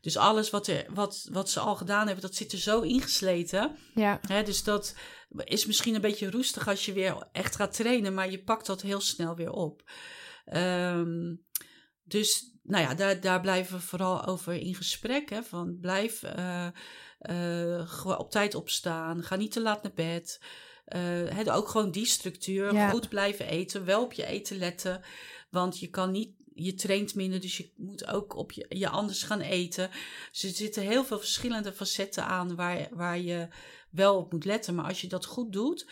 Dus 0.00 0.16
alles 0.16 0.50
wat, 0.50 0.66
er, 0.66 0.86
wat, 0.94 1.28
wat 1.32 1.50
ze 1.50 1.60
al 1.60 1.76
gedaan 1.76 2.06
hebben, 2.06 2.24
dat 2.24 2.34
zit 2.34 2.52
er 2.52 2.58
zo 2.58 2.80
ingesleten. 2.80 3.76
Ja. 3.94 4.20
Hè, 4.28 4.42
dus 4.42 4.64
dat 4.64 4.94
is 5.44 5.66
misschien 5.66 5.94
een 5.94 6.00
beetje 6.00 6.30
roestig 6.30 6.68
als 6.68 6.86
je 6.86 6.92
weer 6.92 7.28
echt 7.32 7.56
gaat 7.56 7.74
trainen, 7.74 8.14
maar 8.14 8.30
je 8.30 8.42
pakt 8.42 8.66
dat 8.66 8.82
heel 8.82 9.00
snel 9.00 9.36
weer 9.36 9.50
op. 9.50 9.90
Um, 10.52 11.46
dus 12.04 12.56
nou 12.62 12.82
ja, 12.82 12.94
daar, 12.94 13.20
daar 13.20 13.40
blijven 13.40 13.76
we 13.76 13.82
vooral 13.82 14.24
over 14.24 14.54
in 14.54 14.74
gesprek. 14.74 15.30
Hè, 15.30 15.42
van 15.42 15.78
blijf 15.80 16.22
uh, 16.22 16.66
uh, 17.20 18.18
op 18.18 18.30
tijd 18.30 18.54
opstaan, 18.54 19.22
ga 19.22 19.36
niet 19.36 19.52
te 19.52 19.60
laat 19.60 19.82
naar 19.82 19.94
bed. 19.94 20.40
Uh, 20.96 21.56
ook 21.56 21.68
gewoon 21.68 21.90
die 21.90 22.06
structuur. 22.06 22.90
Goed 22.90 23.08
blijven 23.08 23.46
eten, 23.46 23.84
wel 23.84 24.02
op 24.02 24.12
je 24.12 24.26
eten 24.26 24.56
letten. 24.56 25.00
Want 25.50 25.78
je 25.78 25.88
kan 25.88 26.10
niet, 26.10 26.30
je 26.54 26.74
traint 26.74 27.14
minder, 27.14 27.40
dus 27.40 27.56
je 27.56 27.72
moet 27.76 28.06
ook 28.06 28.36
op 28.36 28.52
je, 28.52 28.66
je 28.68 28.88
anders 28.88 29.22
gaan 29.22 29.40
eten. 29.40 29.90
Dus 30.32 30.42
er 30.42 30.50
zitten 30.50 30.82
heel 30.82 31.04
veel 31.04 31.18
verschillende 31.18 31.72
facetten 31.72 32.24
aan 32.24 32.56
waar, 32.56 32.88
waar 32.90 33.18
je 33.18 33.48
wel 33.90 34.16
op 34.16 34.32
moet 34.32 34.44
letten. 34.44 34.74
Maar 34.74 34.84
als 34.84 35.00
je 35.00 35.06
dat 35.06 35.24
goed 35.24 35.52
doet, 35.52 35.90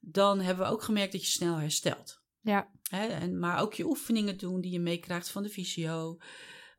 dan 0.00 0.40
hebben 0.40 0.66
we 0.66 0.72
ook 0.72 0.82
gemerkt 0.82 1.12
dat 1.12 1.20
je 1.20 1.30
snel 1.30 1.56
herstelt. 1.56 2.20
Ja. 2.40 2.70
en, 2.90 3.38
maar 3.38 3.60
ook 3.60 3.74
je 3.74 3.86
oefeningen 3.86 4.38
doen 4.38 4.60
die 4.60 4.72
je 4.72 4.80
meekrijgt 4.80 5.30
van 5.30 5.42
de 5.42 5.48
fysio 5.48 6.18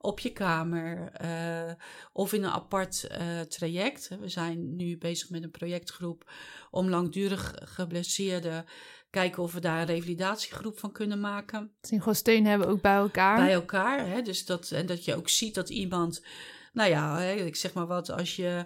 op 0.02 0.20
je 0.20 0.30
kamer 0.30 1.12
uh, 1.22 1.74
of 2.14 2.34
in 2.34 2.44
een 2.44 2.50
apart 2.50 3.08
uh, 3.12 3.40
traject. 3.40 4.10
We 4.20 4.30
zijn 4.30 4.76
nu 4.76 4.98
bezig 4.98 5.30
met 5.30 5.44
een 5.44 5.52
projectgroep 5.52 6.32
om 6.72 6.90
langdurig 6.90 7.54
geblesseerden 7.64 8.66
kijken 9.10 9.44
of 9.44 9.54
we 9.54 9.60
daar 9.60 9.80
een 9.80 9.86
revalidatiegroep 9.86 10.80
van 10.80 10.92
kunnen 10.92 11.20
maken. 11.20 11.72
Dat 11.82 11.90
gewoon 11.90 12.16
steun 12.16 12.46
hebben 12.46 12.68
ook 12.68 12.82
bij 12.82 12.96
elkaar. 12.96 13.38
Bij 13.38 13.54
elkaar, 13.54 14.08
hè? 14.08 14.22
Dus 14.22 14.46
dat, 14.46 14.72
en 14.72 14.86
dat 14.86 15.06
je 15.06 15.16
ook 15.16 15.30
ziet 15.30 15.56
dat 15.56 15.70
iemand, 15.70 16.26
nou 16.74 16.90
ja, 16.90 17.20
ik 17.20 17.56
zeg 17.56 17.74
maar 17.74 17.88
wat, 17.88 18.12
als 18.12 18.36
je 18.36 18.66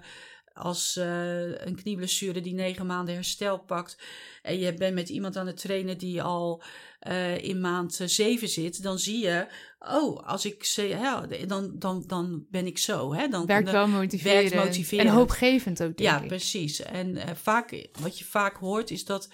als 0.53 0.95
uh, 0.99 1.65
een 1.65 1.75
knieblessure 1.75 2.41
die 2.41 2.53
negen 2.53 2.85
maanden 2.85 3.13
herstel 3.13 3.59
pakt 3.59 3.97
en 4.41 4.59
je 4.59 4.73
bent 4.73 4.93
met 4.93 5.09
iemand 5.09 5.37
aan 5.37 5.47
het 5.47 5.57
trainen 5.57 5.97
die 5.97 6.21
al 6.21 6.63
uh, 7.07 7.43
in 7.43 7.61
maand 7.61 7.99
zeven 8.05 8.47
zit, 8.47 8.83
dan 8.83 8.99
zie 8.99 9.23
je, 9.23 9.47
oh, 9.79 10.27
als 10.27 10.45
ik 10.45 10.63
ze, 10.63 10.87
ja, 10.87 11.25
dan, 11.47 11.71
dan, 11.79 12.03
dan 12.07 12.45
ben 12.51 12.65
ik 12.65 12.77
zo. 12.77 13.13
Hè? 13.13 13.27
Dan, 13.27 13.45
werkt 13.45 13.71
wel 13.71 13.87
motiverend. 13.87 14.49
Werkt 14.49 14.65
motiverend. 14.65 15.09
En 15.09 15.15
hoopgevend 15.15 15.83
ook, 15.83 15.97
denk 15.97 16.09
Ja, 16.09 16.27
precies. 16.27 16.81
En 16.81 17.15
uh, 17.15 17.23
vaak, 17.33 17.87
wat 17.99 18.19
je 18.19 18.25
vaak 18.25 18.55
hoort, 18.55 18.91
is 18.91 19.05
dat 19.05 19.29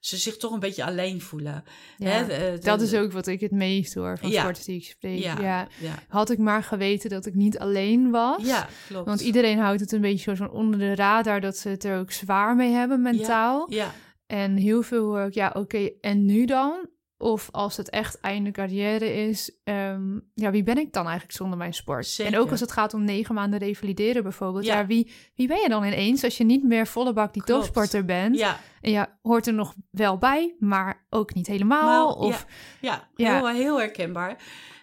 ze 0.00 0.16
zich 0.16 0.36
toch 0.36 0.52
een 0.52 0.60
beetje 0.60 0.84
alleen 0.84 1.20
voelen. 1.20 1.64
Ja, 1.96 2.08
Hè? 2.08 2.58
dat 2.58 2.80
is 2.80 2.94
ook 2.94 3.12
wat 3.12 3.26
ik 3.26 3.40
het 3.40 3.50
meest 3.50 3.94
hoor 3.94 4.18
van 4.18 4.30
ja, 4.30 4.40
sporters 4.40 4.66
die 4.66 4.76
ik 4.76 4.84
spreek. 4.84 5.22
Ja, 5.22 5.40
ja, 5.40 5.68
Had 6.08 6.30
ik 6.30 6.38
maar 6.38 6.62
geweten 6.62 7.10
dat 7.10 7.26
ik 7.26 7.34
niet 7.34 7.58
alleen 7.58 8.10
was. 8.10 8.44
Ja, 8.44 8.68
klopt. 8.88 9.06
Want 9.06 9.20
iedereen 9.20 9.58
houdt 9.58 9.80
het 9.80 9.92
een 9.92 10.00
beetje 10.00 10.30
zo 10.30 10.34
van 10.44 10.50
onder 10.50 10.78
de 10.78 10.94
radar 10.94 11.40
dat 11.40 11.56
ze 11.56 11.68
het 11.68 11.84
er 11.84 11.98
ook 11.98 12.10
zwaar 12.10 12.56
mee 12.56 12.70
hebben 12.72 13.02
mentaal. 13.02 13.72
Ja. 13.72 13.94
En 14.26 14.56
heel 14.56 14.82
veel 14.82 15.04
hoor 15.04 15.24
ik, 15.26 15.34
ja, 15.34 15.50
oké, 15.54 15.90
en 16.00 16.24
nu 16.24 16.44
dan? 16.44 16.88
Of 17.20 17.48
als 17.50 17.76
het 17.76 17.90
echt 17.90 18.20
einde 18.20 18.50
carrière 18.50 19.14
is, 19.14 19.52
ehm, 19.64 20.18
ja, 20.34 20.50
wie 20.50 20.62
ben 20.62 20.78
ik 20.78 20.92
dan 20.92 21.04
eigenlijk 21.04 21.36
zonder 21.36 21.58
mijn 21.58 21.74
sport? 21.74 22.06
Zeker. 22.06 22.32
En 22.32 22.38
ook 22.38 22.50
als 22.50 22.60
het 22.60 22.72
gaat 22.72 22.94
om 22.94 23.04
negen 23.04 23.34
maanden 23.34 23.58
revalideren 23.58 24.22
bijvoorbeeld. 24.22 24.64
Ja, 24.64 24.86
wie, 24.86 25.12
wie 25.34 25.48
ben 25.48 25.60
je 25.60 25.68
dan 25.68 25.84
ineens 25.84 26.24
als 26.24 26.36
je 26.36 26.44
niet 26.44 26.64
meer 26.64 26.86
volle 26.86 27.12
bak 27.12 27.32
die 27.32 27.42
Klopt. 27.42 27.60
topsporter 27.60 28.04
bent? 28.04 28.38
Ja. 28.38 28.60
En 28.80 28.90
ja, 28.90 29.18
hoort 29.22 29.46
er 29.46 29.54
nog 29.54 29.74
wel 29.90 30.18
bij, 30.18 30.54
maar 30.58 31.06
ook 31.10 31.34
niet 31.34 31.46
helemaal. 31.46 32.12
of, 32.12 32.46
ja, 32.80 33.08
ja, 33.16 33.36
Heel, 33.36 33.48
heel 33.48 33.78
herkenbaar. 33.78 34.36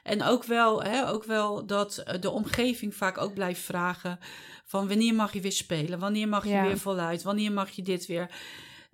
En 0.03 0.24
ook 0.24 0.44
wel, 0.44 0.84
hè, 0.84 1.10
ook 1.10 1.24
wel 1.24 1.65
dat 1.65 1.98
eh, 1.98 2.22
de 2.22 2.29
omgeving 2.29 2.96
vaak 2.96 3.17
ook 3.17 3.34
blijft 3.34 3.62
vragen 3.62 4.20
van 4.65 4.88
wanneer 4.88 5.13
mag 5.13 5.34
je 5.34 5.41
weer 5.41 5.51
spelen? 5.51 6.00
Wanneer 6.00 6.27
mag 6.27 6.44
je 6.48 6.62
weer 6.62 6.77
voluit? 6.77 7.24
Wanneer 7.24 7.51
mag 7.51 7.70
je 7.70 7.82
dit 7.82 8.06
weer? 8.06 8.29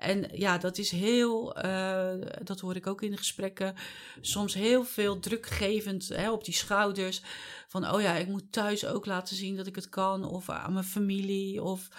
En 0.04 0.30
ja, 0.34 0.58
dat 0.58 0.78
is 0.78 0.92
heel, 0.92 1.66
uh, 1.66 2.12
dat 2.44 2.60
hoor 2.60 2.76
ik 2.76 2.88
ook 2.88 3.02
in 3.02 3.12
de 3.12 3.18
gesprekken, 3.18 3.76
soms 4.22 4.54
heel 4.54 4.84
veel 4.84 5.20
drukgevend 5.20 6.08
hè, 6.08 6.32
op 6.32 6.46
die 6.46 6.54
schouders. 6.54 7.22
Van, 7.68 7.92
oh 7.92 8.02
ja, 8.02 8.14
ik 8.14 8.28
moet 8.28 8.52
thuis 8.52 8.86
ook 8.86 9.06
laten 9.06 9.36
zien 9.36 9.56
dat 9.56 9.68
ik 9.68 9.76
het 9.76 9.90
kan. 9.90 10.26
Of 10.26 10.50
aan 10.50 10.74
mijn 10.74 10.86
familie. 10.86 11.64
Of, 11.64 11.90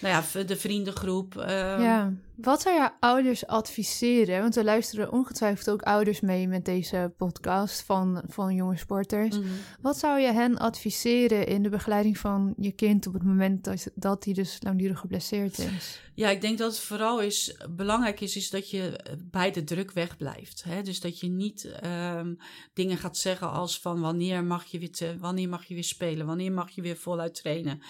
nou 0.00 0.24
ja, 0.32 0.42
de 0.44 0.56
vriendengroep. 0.56 1.36
ehm, 1.36 1.82
ja. 1.82 2.12
Wat 2.36 2.62
zou 2.62 2.74
je 2.76 2.90
ouders 3.00 3.46
adviseren? 3.46 4.40
Want 4.40 4.56
er 4.56 4.64
luisteren 4.64 5.12
ongetwijfeld 5.12 5.70
ook 5.70 5.82
ouders 5.82 6.20
mee 6.20 6.48
met 6.48 6.64
deze 6.64 7.12
podcast 7.16 7.82
van, 7.82 8.22
van 8.28 8.54
jonge 8.54 8.76
sporters. 8.76 9.38
mhm. 9.38 9.48
Wat 9.80 9.98
zou 9.98 10.20
je 10.20 10.32
hen 10.32 10.58
adviseren 10.58 11.46
in 11.46 11.62
de 11.62 11.68
begeleiding 11.68 12.18
van 12.18 12.54
je 12.56 12.72
kind 12.72 13.06
op 13.06 13.12
het 13.12 13.22
moment 13.22 13.64
dat, 13.64 13.90
dat 13.94 14.24
hij 14.24 14.34
dus 14.34 14.58
langdurig 14.60 14.98
geblesseerd 14.98 15.58
is? 15.58 16.00
Ja, 16.14 16.28
ik 16.30 16.40
denk 16.40 16.58
dat 16.58 16.70
het 16.72 16.80
vooral 16.80 17.20
is, 17.20 17.56
belangrijk 17.70 18.20
is, 18.20 18.36
is 18.36 18.50
dat 18.50 18.70
je 18.70 18.96
eh, 18.96 19.12
bij 19.30 19.50
de 19.50 19.64
druk 19.64 19.92
wegblijft. 19.92 20.64
Hè? 20.64 20.82
Dus 20.82 21.00
dat 21.00 21.20
je 21.20 21.28
niet 21.28 21.64
ehm, 21.64 22.34
dingen 22.72 22.96
gaat 22.96 23.16
zeggen 23.16 23.50
als 23.52 23.80
van 23.80 24.00
wanneer 24.00 24.44
mag, 24.44 24.64
je 24.64 24.78
weer 24.78 24.92
te- 24.92 25.16
wanneer 25.18 25.48
mag 25.48 25.64
je 25.64 25.74
weer 25.74 25.84
spelen, 25.84 26.26
wanneer 26.26 26.52
mag 26.52 26.70
je 26.70 26.82
weer 26.82 26.96
voluit 26.96 27.34
trainen. 27.34 27.82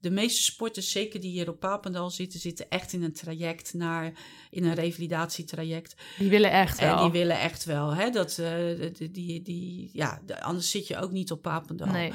De 0.00 0.10
meeste 0.10 0.42
sporters, 0.42 0.90
zeker 0.90 1.20
die 1.20 1.30
hier 1.30 1.48
op 1.48 1.60
Papendal 1.60 2.10
zitten, 2.10 2.40
zitten 2.40 2.68
echt 2.70 2.92
in 2.92 3.02
een 3.02 3.12
traject 3.12 3.74
naar, 3.74 4.12
in 4.50 4.64
een 4.64 4.74
revalidatietraject. 4.74 5.94
Die 6.18 6.30
willen 6.30 6.50
echt 6.50 6.80
wel. 6.80 6.96
En 6.96 7.02
die 7.02 7.20
willen 7.20 7.40
echt 7.40 7.64
wel, 7.64 7.94
hè, 7.94 8.10
dat, 8.10 8.38
eh, 8.38 8.80
die, 8.96 9.10
die, 9.10 9.42
die, 9.42 9.90
ja, 9.92 10.22
de- 10.26 10.42
anders 10.42 10.70
zit 10.70 10.86
je 10.86 10.96
ook 10.98 11.10
niet 11.10 11.30
op 11.30 11.42
Papendal. 11.42 11.86
Nee. 11.86 12.12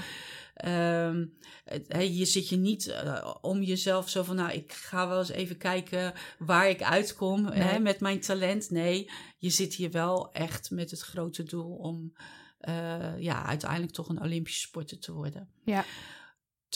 Hier 1.99 2.25
zit 2.27 2.49
je 2.49 2.55
niet 2.57 2.87
eh, 2.87 3.33
om 3.41 3.61
jezelf 3.63 4.09
zo 4.09 4.23
van, 4.23 4.35
nou, 4.35 4.51
ik 4.51 4.73
ga 4.73 5.07
wel 5.07 5.19
eens 5.19 5.29
even 5.29 5.57
kijken 5.57 6.13
waar 6.39 6.69
ik 6.69 6.83
uitkom 6.83 7.45
hè, 7.45 7.79
met 7.79 7.99
mijn 7.99 8.19
talent. 8.19 8.69
Nee, 8.69 9.09
je 9.37 9.49
zit 9.49 9.73
hier 9.73 9.91
wel 9.91 10.31
echt 10.33 10.71
met 10.71 10.91
het 10.91 11.01
grote 11.01 11.43
doel 11.43 11.75
om 11.75 12.13
eh, 12.59 13.19
ja, 13.19 13.45
uiteindelijk 13.45 13.91
toch 13.93 14.09
een 14.09 14.21
Olympische 14.21 14.59
sporter 14.59 14.99
te 14.99 15.11
worden. 15.13 15.49
Ja. 15.63 15.85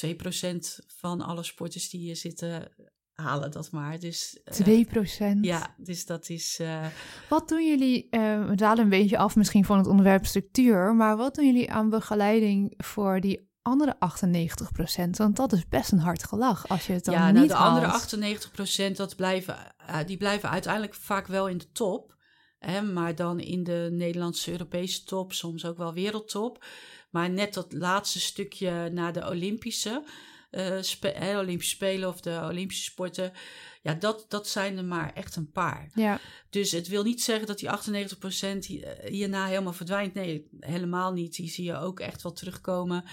2% 0.06 0.80
van 0.88 1.22
alle 1.22 1.44
sporters 1.44 1.90
die 1.90 2.00
hier 2.00 2.16
zitten 2.16 2.72
halen 3.14 3.52
dat 3.52 3.72
maar. 3.72 4.00
Dus, 4.00 4.40
eh, 4.44 4.54
2 4.54 4.86
procent. 4.86 5.46
ja, 5.46 5.76
dus 5.78 6.06
dat 6.06 6.30
is. 6.30 6.58
eh, 6.60 6.86
Wat 7.30 7.50
doen 7.50 7.68
jullie, 7.68 8.08
eh, 8.10 8.48
we 8.48 8.56
dalen 8.56 8.84
een 8.84 8.90
beetje 8.90 9.18
af 9.18 9.36
misschien 9.36 9.66
van 9.66 9.78
het 9.78 9.88
onderwerp 9.88 10.26
structuur, 10.26 10.96
maar 10.96 11.18
wat 11.18 11.36
doen 11.36 11.46
jullie 11.46 11.72
aan 11.72 11.90
begeleiding 11.90 12.74
voor 12.78 13.20
die 13.22 13.48
andere 13.62 14.00
98 14.00 14.72
procent? 14.72 15.18
Want 15.18 15.36
dat 15.36 15.54
is 15.54 15.68
best 15.68 15.92
een 15.92 16.00
hard 16.00 16.24
gelach 16.24 16.68
als 16.68 16.88
je 16.88 16.94
het 16.94 17.06
dan 17.06 17.14
ja, 17.14 17.26
niet 17.26 17.36
nou, 17.36 17.48
de 17.48 17.54
haalt. 17.54 18.14
andere 18.14 18.92
98% 18.94 18.98
dat 18.98 19.16
blijven, 19.16 19.58
eh, 19.78 19.98
die 20.06 20.18
blijven 20.18 20.50
uiteindelijk 20.50 20.94
vaak 20.94 21.28
wel 21.28 21.48
in 21.48 21.58
de 21.58 21.72
top. 21.72 22.18
Hè, 22.60 22.82
maar 22.82 23.16
dan 23.16 23.40
in 23.40 23.64
de 23.64 23.90
Nederlandse 23.92 24.52
Europese 24.52 25.04
top, 25.04 25.34
soms 25.34 25.66
ook 25.66 25.78
wel 25.78 25.94
wereldtop. 25.94 26.66
Maar 27.10 27.30
net 27.30 27.54
dat 27.54 27.74
laatste 27.74 28.20
stukje 28.20 28.90
naar 28.94 29.14
de 29.14 29.30
Olympische, 29.30 30.04
eh, 30.52 30.78
spe- 30.82 31.36
Olympische 31.38 31.76
Spelen 31.76 32.10
of 32.10 32.22
de 32.22 32.40
Olympische 32.50 32.84
sporten. 32.84 33.32
Ja, 33.82 33.94
dat, 33.94 34.26
dat 34.30 34.48
zijn 34.48 34.78
er 34.78 34.86
maar 34.86 35.14
echt 35.14 35.36
een 35.36 35.52
paar. 35.52 35.90
Ja, 35.94 36.20
Dus 36.50 36.72
het 36.72 36.88
wil 36.88 37.04
niet 37.04 37.24
zeggen 37.24 37.48
dat 37.48 37.60
die 37.60 37.70
98% 37.70 38.66
hi- 38.66 38.80
eh, 38.82 39.10
hierna 39.12 39.46
helemaal 39.46 39.74
verdwijnt. 39.74 40.14
Nee, 40.14 40.48
helemaal 40.60 41.14
niet. 41.14 41.36
Die 41.36 41.50
zie 41.50 41.64
je 41.66 41.78
ook 41.78 42.00
echt 42.00 42.22
wel 42.22 42.32
terugkomen 42.34 43.04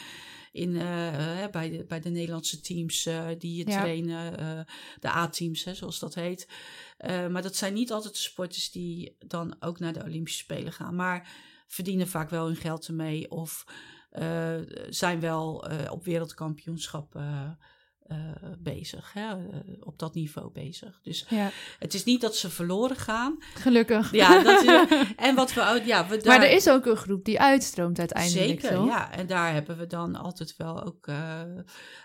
in, 0.52 0.76
eh, 0.76 1.42
eh, 1.44 1.50
bij, 1.50 1.70
de, 1.70 1.84
bij 1.84 2.00
de 2.00 2.08
Nederlandse 2.10 2.60
teams 2.60 3.08
die 3.38 3.54
je 3.56 3.70
Ja. 3.70 3.80
trainen. 3.80 4.66
de 5.00 5.08
A-teams, 5.08 5.62
zoals 5.62 5.98
dat 5.98 6.14
heet. 6.14 6.48
Maar 7.30 7.42
dat 7.42 7.56
zijn 7.56 7.74
niet 7.74 7.92
altijd 7.92 8.14
de 8.14 8.20
sporters 8.20 8.70
die 8.70 9.16
dan 9.26 9.56
ook 9.60 9.78
naar 9.78 9.92
de 9.92 10.02
Olympische 10.04 10.42
Spelen 10.42 10.72
gaan. 10.72 10.94
Maar 10.94 11.28
verdienen 11.66 12.08
vaak 12.08 12.30
wel 12.30 12.46
hun 12.46 12.56
geld 12.56 12.86
ermee. 12.86 13.30
Of 13.30 13.64
eh, 14.10 14.54
zijn 14.88 15.20
wel 15.20 15.68
eh, 15.68 15.92
op 15.92 16.04
wereldkampioenschap 16.04 17.14
eh, 18.08 18.18
bezig. 18.58 19.12
Hè, 19.12 19.30
eh, 19.30 19.36
op 19.80 19.98
dat 19.98 20.14
niveau 20.14 20.50
bezig. 20.50 21.00
Dus 21.02 21.26
ja. 21.28 21.50
het 21.78 21.94
is 21.94 22.04
niet 22.04 22.20
dat 22.20 22.36
ze 22.36 22.50
verloren 22.50 22.96
gaan. 22.96 23.36
gelukkig. 23.54 24.12
Ja, 24.12 24.42
dat 24.42 24.62
is, 24.62 24.68
en 25.16 25.34
wat 25.34 25.54
we 25.54 25.82
ja, 25.84 26.08
we 26.08 26.16
daar, 26.16 26.38
Maar 26.38 26.46
er 26.46 26.54
is 26.54 26.68
ook 26.68 26.86
een 26.86 26.96
groep 26.96 27.24
die 27.24 27.40
uitstroomt 27.40 27.98
uiteindelijk, 27.98 28.60
zeker, 28.60 28.76
toch? 28.76 28.86
ja, 28.86 29.12
en 29.12 29.26
daar 29.26 29.52
hebben 29.52 29.78
we 29.78 29.86
dan 29.86 30.16
altijd 30.16 30.54
wel 30.56 30.84
ook 30.84 31.06
eh, 31.06 31.40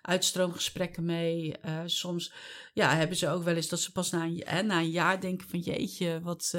uitstroomgesprekken 0.01 1.05
mee. 1.05 1.55
Soms, 1.85 2.33
ja, 2.73 2.95
hebben 2.95 3.17
ze 3.17 3.29
ook 3.29 3.43
wel 3.43 3.55
eens 3.55 3.69
dat 3.69 3.79
ze 3.79 3.91
pas 3.91 4.09
na 4.09 4.23
een, 4.23 4.43
hè, 4.45 4.61
na 4.61 4.77
een 4.77 4.89
jaar 4.89 5.21
denken 5.21 5.47
van 5.49 5.59
jeetje, 5.59 6.19
wat. 6.23 6.57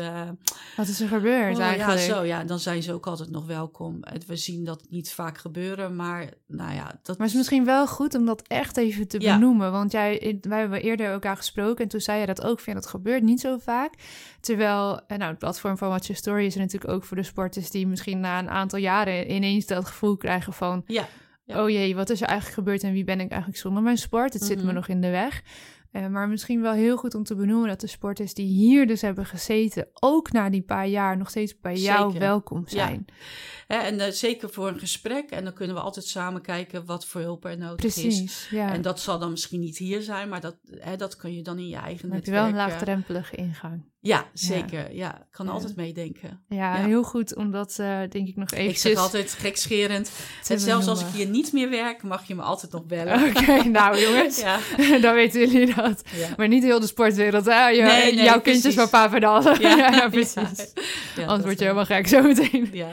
Wat 0.76 0.88
is 0.88 1.00
er 1.00 1.08
gebeurd 1.08 1.56
oh, 1.56 1.62
eigenlijk? 1.62 2.00
Ja, 2.00 2.14
zo, 2.14 2.22
ja, 2.22 2.44
dan 2.44 2.58
zijn 2.58 2.82
ze 2.82 2.92
ook 2.92 3.06
altijd 3.06 3.30
nog 3.30 3.46
welkom. 3.46 4.04
We 4.26 4.36
zien 4.36 4.64
dat 4.64 4.86
niet 4.88 5.12
vaak 5.12 5.38
gebeuren, 5.38 5.96
maar 5.96 6.30
nou 6.46 6.74
ja, 6.74 6.86
dat 7.02 7.18
Maar 7.18 7.26
het 7.26 7.26
is 7.26 7.34
misschien 7.34 7.64
wel 7.64 7.86
goed 7.86 8.14
om 8.14 8.26
dat 8.26 8.42
echt 8.46 8.76
even 8.76 9.08
te 9.08 9.20
Ja. 9.20 9.31
Benoemen. 9.38 9.72
Want 9.72 9.92
jij, 9.92 10.38
wij 10.40 10.58
hebben 10.58 10.82
eerder 10.82 11.06
elkaar 11.10 11.36
gesproken 11.36 11.82
en 11.84 11.90
toen 11.90 12.00
zei 12.00 12.20
je 12.20 12.26
dat 12.26 12.42
ook. 12.44 12.60
Vind 12.60 12.76
dat 12.76 12.86
gebeurt 12.86 13.22
niet 13.22 13.40
zo 13.40 13.58
vaak. 13.58 13.92
Terwijl, 14.40 15.00
eh, 15.06 15.18
nou, 15.18 15.30
het 15.30 15.38
platform 15.38 15.76
van 15.78 15.88
Watch 15.88 16.06
Your 16.06 16.20
Story 16.20 16.44
is 16.44 16.54
er 16.54 16.60
natuurlijk 16.60 16.92
ook 16.92 17.04
voor 17.04 17.16
de 17.16 17.22
sporters 17.22 17.70
die 17.70 17.86
misschien 17.86 18.20
na 18.20 18.38
een 18.38 18.50
aantal 18.50 18.78
jaren 18.78 19.32
ineens 19.32 19.66
dat 19.66 19.84
gevoel 19.86 20.16
krijgen 20.16 20.52
van... 20.52 20.82
Ja, 20.86 21.06
Ja. 21.44 21.62
oh 21.62 21.70
jee, 21.70 21.94
wat 21.94 22.10
is 22.10 22.20
er 22.20 22.26
eigenlijk 22.26 22.58
gebeurd 22.58 22.82
en 22.82 22.92
wie 22.92 23.04
ben 23.04 23.20
ik 23.20 23.30
eigenlijk 23.30 23.60
zonder 23.60 23.82
mijn 23.82 23.98
sport? 23.98 24.32
Het 24.32 24.42
zit 24.44 24.58
me 24.58 24.64
Mhm. 24.64 24.74
nog 24.74 24.88
in 24.88 25.00
de 25.00 25.10
weg. 25.10 25.42
Eh, 25.92 26.06
maar 26.06 26.28
misschien 26.28 26.60
wel 26.62 26.72
heel 26.72 26.96
goed 26.96 27.14
om 27.14 27.24
te 27.24 27.34
benoemen 27.34 27.68
dat 27.68 27.80
de 27.80 27.86
sporters 27.86 28.34
die 28.34 28.46
hier 28.46 28.86
dus 28.86 29.00
hebben 29.00 29.26
gezeten... 29.26 29.88
ook 29.92 30.32
na 30.32 30.50
die 30.50 30.62
paar 30.62 30.86
jaar 30.86 31.16
nog 31.16 31.30
steeds 31.30 31.60
bij 31.60 31.76
jou 31.76 32.18
welkom 32.18 32.62
Ja. 32.66 32.70
zijn. 32.70 33.04
Hè, 33.66 33.76
en 33.76 34.00
eh, 34.00 34.10
zeker 34.12 34.50
voor 34.50 34.68
een 34.68 34.78
gesprek. 34.78 35.30
En 35.30 35.44
dan 35.44 35.52
kunnen 35.52 35.76
we 35.76 35.82
altijd 35.82 36.06
samen 36.06 36.40
kijken 36.42 36.84
wat 36.84 37.06
voor 37.06 37.20
hulp 37.20 37.44
er 37.44 37.58
nodig 37.58 37.84
is. 37.84 37.92
Precies, 38.02 38.48
ja. 38.50 38.72
En 38.72 38.82
dat 38.82 39.00
zal 39.00 39.18
dan 39.18 39.30
misschien 39.30 39.60
niet 39.60 39.78
hier 39.78 40.02
zijn, 40.02 40.28
maar 40.28 40.40
dat, 40.40 40.56
hè, 40.78 40.96
dat 40.96 41.16
kun 41.16 41.34
je 41.34 41.42
dan 41.42 41.58
in 41.58 41.68
je 41.68 41.76
eigen 41.76 42.08
Dan 42.08 42.16
heb 42.16 42.24
je 42.24 42.30
netwerk. 42.30 42.52
wel 42.54 42.60
een 42.62 42.66
eh, 42.68 42.72
laagdrempelige 42.72 43.36
ingang. 43.36 43.90
Ja, 44.04 44.26
zeker. 44.32 44.94
Ja, 44.94 45.26
kan 45.30 45.46
Ja. 45.46 45.52
altijd 45.52 45.76
meedenken. 45.76 46.40
Ja, 46.48 46.76
Ja. 46.76 46.84
heel 46.84 47.02
goed 47.02 47.34
om 47.36 47.50
dat 47.50 47.76
eh, 47.78 47.98
denk 48.08 48.28
ik 48.28 48.36
nog 48.36 48.50
Ik 48.50 48.58
even 48.58 48.80
zeg 48.80 48.96
altijd 48.96 49.32
gekscherend. 49.38 50.10
En 50.48 50.60
zelfs 50.60 50.86
als 50.86 51.00
ik 51.00 51.06
hier 51.14 51.26
niet 51.26 51.52
meer 51.52 51.70
werk, 51.70 52.02
mag 52.02 52.26
je 52.28 52.34
me 52.34 52.42
altijd 52.42 52.72
nog 52.72 52.84
bellen. 52.86 53.22
Oké, 53.28 53.62
nou 53.68 53.98
jongens, 54.00 54.40
Ja, 54.40 54.58
dan 55.00 55.14
weten 55.14 55.40
jullie 55.50 55.74
dat. 55.74 56.02
Maar 56.36 56.48
niet 56.48 56.62
heel 56.62 56.80
de 56.80 56.86
sportwereld, 56.86 57.44
hè? 57.44 57.66
Je, 57.68 57.82
Nee, 57.82 58.14
nee, 58.14 58.24
jouw 58.24 58.40
kindjes 58.40 58.74
van 58.74 58.88
Papendal. 58.88 59.42
Ja, 59.42 59.58
Ja, 59.76 59.76
ja, 59.90 60.08
precies. 60.08 60.36
Anders 60.36 61.42
word 61.42 61.42
je 61.42 61.44
wel. 61.44 61.56
helemaal 61.58 61.84
gek 61.84 62.06
zo 62.06 62.22
meteen. 62.22 62.68
Ja. 62.72 62.88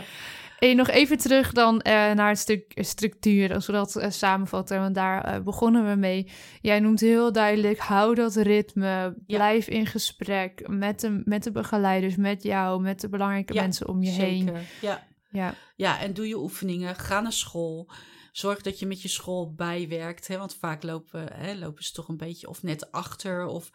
Hey, 0.59 0.73
nog 0.73 0.87
even 0.87 1.17
terug 1.17 1.51
dan 1.51 1.81
eh, 1.81 1.93
naar 1.93 2.29
het 2.29 2.39
stuk 2.39 2.71
structuur, 2.75 3.53
als 3.53 3.65
we 3.65 3.71
dat 3.71 3.95
eh, 3.95 4.09
samenvatten. 4.09 4.79
Want 4.79 4.95
daar 4.95 5.23
eh, 5.23 5.39
begonnen 5.41 5.89
we 5.89 5.95
mee. 5.95 6.31
Jij 6.61 6.79
noemt 6.79 6.99
heel 6.99 7.31
duidelijk, 7.31 7.79
hou 7.79 8.15
dat 8.15 8.35
ritme. 8.35 9.15
Blijf 9.27 9.67
in 9.67 9.85
gesprek 9.85 10.67
met 10.67 10.99
de, 10.99 11.21
met 11.25 11.43
de 11.43 11.51
begeleiders, 11.51 12.15
met 12.15 12.43
jou, 12.43 12.81
met 12.81 13.01
de 13.01 13.09
belangrijke 13.09 13.53
Ja, 13.53 13.61
mensen 13.61 13.87
om 13.87 14.03
je 14.03 14.09
heen. 14.09 14.47
Zeker. 14.47 14.61
Ja. 14.81 15.07
Ja, 15.31 15.53
ja, 15.75 15.99
en 15.99 16.13
doe 16.13 16.27
je 16.27 16.37
oefeningen. 16.37 16.95
Ga 16.95 17.19
naar 17.19 17.33
school. 17.33 17.89
Zorg 18.31 18.61
dat 18.61 18.79
je 18.79 18.85
met 18.85 19.01
je 19.01 19.07
school 19.07 19.53
bijwerkt. 19.53 20.27
Hè, 20.27 20.37
want 20.37 20.55
vaak 20.55 20.83
lopen, 20.83 21.33
hè, 21.33 21.53
lopen 21.53 21.83
ze 21.83 21.91
toch 21.91 22.07
een 22.07 22.17
beetje 22.17 22.47
of 22.47 22.63
net 22.63 22.91
achter. 22.91 23.45
Of, 23.45 23.71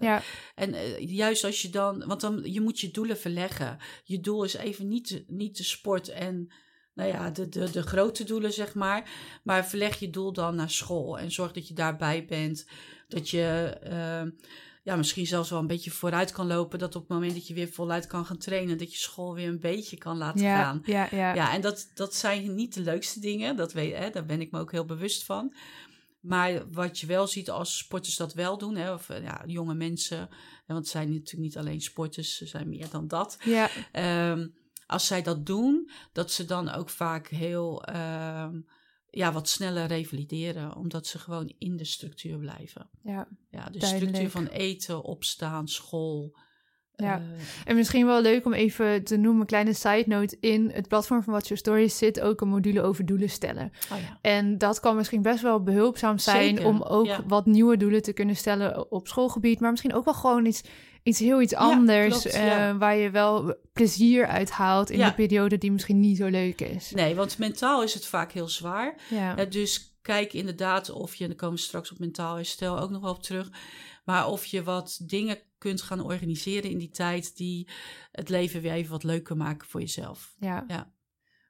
ja, 0.00 0.22
En 0.54 0.74
eh, 0.74 1.08
juist 1.08 1.44
als 1.44 1.62
je 1.62 1.70
dan, 1.70 2.06
want 2.06 2.20
dan 2.20 2.40
je 2.44 2.60
moet 2.60 2.80
je 2.80 2.90
doelen 2.90 3.18
verleggen. 3.18 3.78
Je 4.04 4.20
doel 4.20 4.44
is 4.44 4.54
even 4.54 4.88
niet, 4.88 5.24
niet 5.26 5.56
de 5.56 5.64
sport 5.64 6.08
en 6.08 6.52
nou 6.94 7.10
ja, 7.10 7.30
de, 7.30 7.48
de, 7.48 7.70
de 7.70 7.82
grote 7.82 8.24
doelen, 8.24 8.52
zeg 8.52 8.74
maar. 8.74 9.10
Maar 9.42 9.66
verleg 9.66 9.98
je 9.98 10.10
doel 10.10 10.32
dan 10.32 10.54
naar 10.54 10.70
school 10.70 11.18
en 11.18 11.30
zorg 11.30 11.52
dat 11.52 11.68
je 11.68 11.74
daarbij 11.74 12.24
bent. 12.24 12.66
Dat 13.08 13.30
je 13.30 13.76
eh, 13.82 14.22
ja, 14.88 14.96
misschien 14.96 15.26
zelfs 15.26 15.50
wel 15.50 15.58
een 15.58 15.66
beetje 15.66 15.90
vooruit 15.90 16.32
kan 16.32 16.46
lopen. 16.46 16.78
Dat 16.78 16.94
op 16.94 17.00
het 17.00 17.10
moment 17.10 17.32
dat 17.32 17.46
je 17.46 17.54
weer 17.54 17.68
voluit 17.68 18.06
kan 18.06 18.26
gaan 18.26 18.38
trainen, 18.38 18.78
dat 18.78 18.92
je 18.92 18.98
school 18.98 19.34
weer 19.34 19.48
een 19.48 19.60
beetje 19.60 19.96
kan 19.96 20.16
laten 20.16 20.42
ja, 20.42 20.62
gaan. 20.62 20.82
ja, 20.84 21.08
ja. 21.10 21.34
Ja, 21.34 21.52
en 21.52 21.60
dat, 21.60 21.90
dat 21.94 22.14
zijn 22.14 22.54
niet 22.54 22.74
de 22.74 22.80
leukste 22.80 23.20
dingen. 23.20 23.56
Dat 23.56 23.72
weet, 23.72 23.96
hè, 23.96 24.10
daar 24.10 24.24
ben 24.24 24.40
ik 24.40 24.50
me 24.50 24.60
ook 24.60 24.72
heel 24.72 24.84
bewust 24.84 25.24
van. 25.24 25.54
Maar 26.20 26.70
wat 26.70 26.98
je 26.98 27.06
wel 27.06 27.26
ziet 27.26 27.50
als 27.50 27.78
sporters 27.78 28.16
dat 28.16 28.34
wel 28.34 28.58
doen, 28.58 28.76
hè, 28.76 28.92
of 28.92 29.08
eh, 29.08 29.22
ja, 29.22 29.42
jonge 29.46 29.74
mensen, 29.74 30.28
want 30.66 30.78
het 30.78 30.88
zijn 30.88 31.08
natuurlijk 31.08 31.42
niet 31.42 31.56
alleen 31.56 31.80
sporters, 31.80 32.36
ze 32.36 32.46
zijn 32.46 32.68
meer 32.68 32.88
dan 32.90 33.08
dat. 33.08 33.38
ja. 33.44 33.68
Ehm, 33.92 34.48
als 34.86 35.06
zij 35.06 35.22
dat 35.22 35.46
doen, 35.46 35.90
dat 36.12 36.32
ze 36.32 36.44
dan 36.44 36.70
ook 36.70 36.90
vaak 36.90 37.26
heel 37.26 37.84
ehm, 37.84 38.60
ja, 39.10 39.32
wat 39.32 39.48
sneller 39.48 39.86
revalideren, 39.86 40.76
omdat 40.76 41.06
ze 41.06 41.18
gewoon 41.18 41.52
in 41.58 41.76
de 41.76 41.84
structuur 41.84 42.38
blijven. 42.38 42.88
ja. 43.02 43.28
Ja, 43.50 43.64
de 43.64 43.78
Duidelijk. 43.78 44.08
structuur 44.16 44.30
van 44.30 44.46
eten, 44.46 45.02
opstaan, 45.02 45.68
school. 45.68 46.36
Ja. 46.96 47.18
eh, 47.18 47.26
En 47.64 47.76
misschien 47.76 48.06
wel 48.06 48.20
leuk 48.22 48.44
om 48.44 48.52
even 48.52 49.04
te 49.04 49.16
noemen, 49.16 49.40
een 49.40 49.46
kleine 49.46 49.72
side 49.72 50.04
note. 50.06 50.36
In 50.40 50.70
het 50.74 50.88
platform 50.88 51.22
van 51.22 51.32
Watch 51.32 51.48
Your 51.48 51.60
Stories 51.60 51.98
zit 51.98 52.20
ook 52.20 52.40
een 52.40 52.48
module 52.48 52.82
over 52.82 53.06
doelen 53.06 53.30
stellen. 53.30 53.70
oh 53.92 53.98
ja. 54.00 54.18
En 54.22 54.58
dat 54.58 54.80
kan 54.80 54.96
misschien 54.96 55.22
best 55.22 55.42
wel 55.42 55.62
behulpzaam 55.62 56.18
zijn 56.18 56.48
Zeker, 56.56 56.64
om 56.66 56.82
ook 56.82 57.06
ja. 57.06 57.24
wat 57.26 57.46
nieuwe 57.46 57.76
doelen 57.76 58.02
te 58.02 58.12
kunnen 58.12 58.36
stellen 58.36 58.90
op 58.92 59.08
schoolgebied. 59.08 59.60
Maar 59.60 59.70
misschien 59.70 59.94
ook 59.94 60.04
wel 60.04 60.14
gewoon 60.14 60.46
iets, 60.46 60.62
iets 61.08 61.18
heel 61.18 61.40
iets 61.42 61.54
anders. 61.54 62.08
klopt, 62.20 62.36
eh. 62.36 62.76
Waar 62.76 62.96
je 62.96 63.10
wel 63.10 63.54
plezier 63.72 64.26
uit 64.26 64.50
haalt 64.50 64.90
in 64.90 64.98
Ja. 64.98 65.08
de 65.08 65.14
periode 65.14 65.58
die 65.58 65.72
misschien 65.72 66.00
niet 66.00 66.16
zo 66.16 66.26
leuk 66.26 66.60
is. 66.60 66.90
Nee, 66.90 67.14
want 67.14 67.38
mentaal 67.38 67.82
is 67.82 67.94
het 67.94 68.06
vaak 68.06 68.32
heel 68.32 68.48
zwaar. 68.48 68.94
Ja, 69.10 69.44
dus 69.44 69.98
kijk 70.02 70.32
inderdaad 70.32 70.90
of 70.90 71.14
je, 71.14 71.22
en 71.22 71.28
dan 71.30 71.38
komen 71.38 71.56
we 71.56 71.62
straks 71.62 71.90
op 71.92 71.98
mentaal 71.98 72.34
herstel 72.36 72.78
ook 72.78 72.90
nog 72.90 73.02
wel 73.02 73.10
op 73.14 73.22
terug, 73.22 73.50
maar 74.04 74.28
of 74.28 74.44
je 74.44 74.62
wat 74.62 75.00
dingen 75.02 75.38
kunt 75.58 75.82
gaan 75.82 76.00
organiseren 76.00 76.70
in 76.70 76.78
die 76.78 76.90
tijd 76.90 77.36
die 77.36 77.68
het 78.12 78.28
leven 78.28 78.60
weer 78.60 78.72
even 78.72 78.90
wat 78.90 79.04
leuker 79.04 79.36
maken 79.36 79.68
voor 79.68 79.80
jezelf. 79.80 80.34
Ja. 80.40 80.64
Ja. 80.68 80.92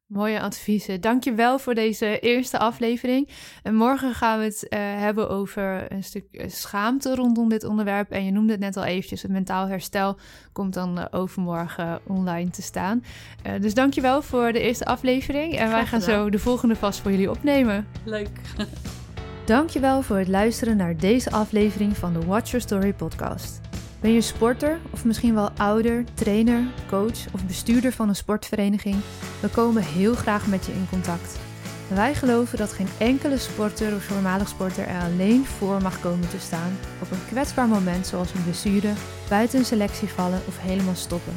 Mooie 0.08 0.40
adviezen. 0.40 1.00
Dankjewel 1.00 1.58
voor 1.58 1.74
deze 1.74 2.18
eerste 2.18 2.58
aflevering. 2.58 3.28
En 3.62 3.74
morgen 3.74 4.14
gaan 4.14 4.38
we 4.38 4.44
het 4.44 4.68
eh, 4.68 4.80
hebben 4.80 5.30
over 5.30 5.92
een 5.92 6.04
stuk 6.04 6.24
eh, 6.32 6.48
schaamte 6.50 7.14
rondom 7.14 7.48
dit 7.48 7.64
onderwerp. 7.64 8.10
En 8.10 8.24
je 8.24 8.30
noemde 8.30 8.52
het 8.52 8.60
net 8.60 8.76
al 8.76 8.84
eventjes, 8.84 9.22
het 9.22 9.30
mentaal 9.30 9.66
herstel 9.66 10.18
komt 10.52 10.74
dan 10.74 10.98
eh, 10.98 11.04
overmorgen 11.10 12.00
online 12.06 12.50
te 12.50 12.62
staan. 12.62 13.04
Uh, 13.46 13.60
dus 13.60 13.74
dankjewel 13.74 14.22
voor 14.22 14.52
de 14.52 14.60
eerste 14.60 14.84
aflevering. 14.84 15.56
En 15.56 15.70
wij 15.70 15.86
gaan 15.86 16.00
zo 16.00 16.30
de 16.30 16.38
volgende 16.38 16.76
vast 16.76 17.00
voor 17.00 17.10
jullie 17.10 17.30
opnemen. 17.30 17.86
Leuk. 18.04 18.40
Dankjewel 19.44 20.02
voor 20.02 20.16
het 20.16 20.28
luisteren 20.28 20.76
naar 20.76 20.96
deze 20.96 21.30
aflevering 21.30 21.96
van 21.96 22.12
de 22.12 22.26
Watch 22.26 22.50
Your 22.50 22.64
Story 22.66 22.92
podcast. 22.92 23.67
Ben 24.00 24.12
je 24.12 24.20
sporter 24.20 24.78
of 24.90 25.04
misschien 25.04 25.34
wel 25.34 25.50
ouder, 25.50 26.04
trainer, 26.14 26.62
coach 26.88 27.32
of 27.32 27.46
bestuurder 27.46 27.92
van 27.92 28.08
een 28.08 28.16
sportvereniging? 28.16 28.96
We 29.40 29.48
komen 29.48 29.82
heel 29.82 30.14
graag 30.14 30.46
met 30.46 30.66
je 30.66 30.72
in 30.72 30.86
contact. 30.90 31.38
Wij 31.88 32.14
geloven 32.14 32.58
dat 32.58 32.72
geen 32.72 32.88
enkele 32.98 33.38
sporter 33.38 33.94
of 33.94 34.02
voormalig 34.02 34.48
sporter 34.48 34.86
er 34.86 35.02
alleen 35.02 35.44
voor 35.44 35.82
mag 35.82 36.00
komen 36.00 36.28
te 36.28 36.38
staan 36.38 36.78
op 37.02 37.10
een 37.10 37.26
kwetsbaar 37.26 37.68
moment 37.68 38.06
zoals 38.06 38.34
een 38.34 38.42
blessure, 38.42 38.92
buiten 39.28 39.58
een 39.58 39.64
selectie 39.64 40.08
vallen 40.08 40.40
of 40.46 40.60
helemaal 40.60 40.94
stoppen. 40.94 41.34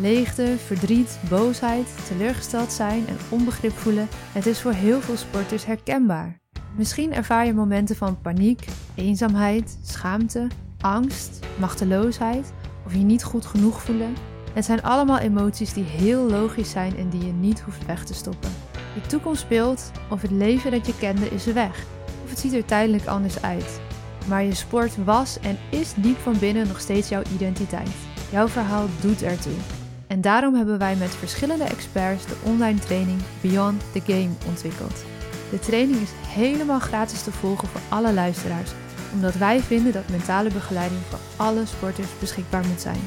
Leegte, 0.00 0.54
verdriet, 0.66 1.18
boosheid, 1.28 1.86
teleurgesteld 2.08 2.72
zijn 2.72 3.06
en 3.08 3.16
onbegrip 3.28 3.72
voelen, 3.72 4.08
het 4.32 4.46
is 4.46 4.60
voor 4.60 4.72
heel 4.72 5.00
veel 5.00 5.16
sporters 5.16 5.64
herkenbaar. 5.64 6.40
Misschien 6.76 7.14
ervaar 7.14 7.46
je 7.46 7.54
momenten 7.54 7.96
van 7.96 8.20
paniek, 8.20 8.64
eenzaamheid, 8.94 9.78
schaamte 9.82 10.46
angst, 10.82 11.38
machteloosheid 11.58 12.52
of 12.86 12.92
je 12.92 12.98
niet 12.98 13.24
goed 13.24 13.46
genoeg 13.46 13.82
voelen. 13.82 14.16
Het 14.52 14.64
zijn 14.64 14.82
allemaal 14.82 15.18
emoties 15.18 15.72
die 15.72 15.84
heel 15.84 16.30
logisch 16.30 16.70
zijn 16.70 16.96
en 16.96 17.08
die 17.08 17.26
je 17.26 17.32
niet 17.32 17.60
hoeft 17.60 17.86
weg 17.86 18.04
te 18.04 18.14
stoppen. 18.14 18.50
De 18.94 19.06
toekomst 19.06 19.40
speelt 19.40 19.90
of 20.10 20.22
het 20.22 20.30
leven 20.30 20.70
dat 20.70 20.86
je 20.86 20.98
kende 20.98 21.28
is 21.28 21.44
weg, 21.44 21.84
of 22.24 22.30
het 22.30 22.38
ziet 22.38 22.52
er 22.52 22.64
tijdelijk 22.64 23.06
anders 23.06 23.42
uit. 23.42 23.80
Maar 24.28 24.42
je 24.42 24.54
sport 24.54 25.04
was 25.04 25.38
en 25.40 25.58
is 25.70 25.94
diep 25.96 26.18
van 26.18 26.38
binnen 26.38 26.68
nog 26.68 26.80
steeds 26.80 27.08
jouw 27.08 27.22
identiteit. 27.34 27.90
Jouw 28.30 28.48
verhaal 28.48 28.86
doet 29.00 29.22
ertoe. 29.22 29.52
En 30.06 30.20
daarom 30.20 30.54
hebben 30.54 30.78
wij 30.78 30.96
met 30.96 31.14
verschillende 31.14 31.64
experts 31.64 32.26
de 32.26 32.36
online 32.42 32.78
training 32.78 33.20
Beyond 33.40 33.82
the 33.92 34.00
Game 34.00 34.30
ontwikkeld. 34.48 35.04
De 35.50 35.58
training 35.58 36.00
is 36.00 36.10
helemaal 36.26 36.80
gratis 36.80 37.22
te 37.22 37.32
volgen 37.32 37.68
voor 37.68 37.80
alle 37.88 38.12
luisteraars 38.12 38.70
omdat 39.12 39.34
wij 39.34 39.60
vinden 39.60 39.92
dat 39.92 40.08
mentale 40.08 40.50
begeleiding 40.50 41.00
voor 41.00 41.18
alle 41.36 41.66
sporters 41.66 42.18
beschikbaar 42.18 42.66
moet 42.66 42.80
zijn. 42.80 43.00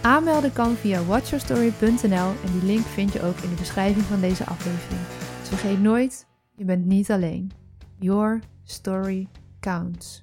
Aanmelden 0.00 0.52
kan 0.52 0.76
via 0.76 1.04
watchyourstory.nl 1.04 2.32
en 2.44 2.52
die 2.52 2.64
link 2.64 2.86
vind 2.86 3.12
je 3.12 3.22
ook 3.22 3.36
in 3.36 3.50
de 3.50 3.56
beschrijving 3.56 4.04
van 4.04 4.20
deze 4.20 4.44
aflevering. 4.44 5.00
Dus 5.40 5.48
vergeet 5.48 5.80
nooit, 5.80 6.26
je 6.56 6.64
bent 6.64 6.86
niet 6.86 7.10
alleen. 7.10 7.52
Your 7.98 8.40
story 8.64 9.28
counts. 9.60 10.22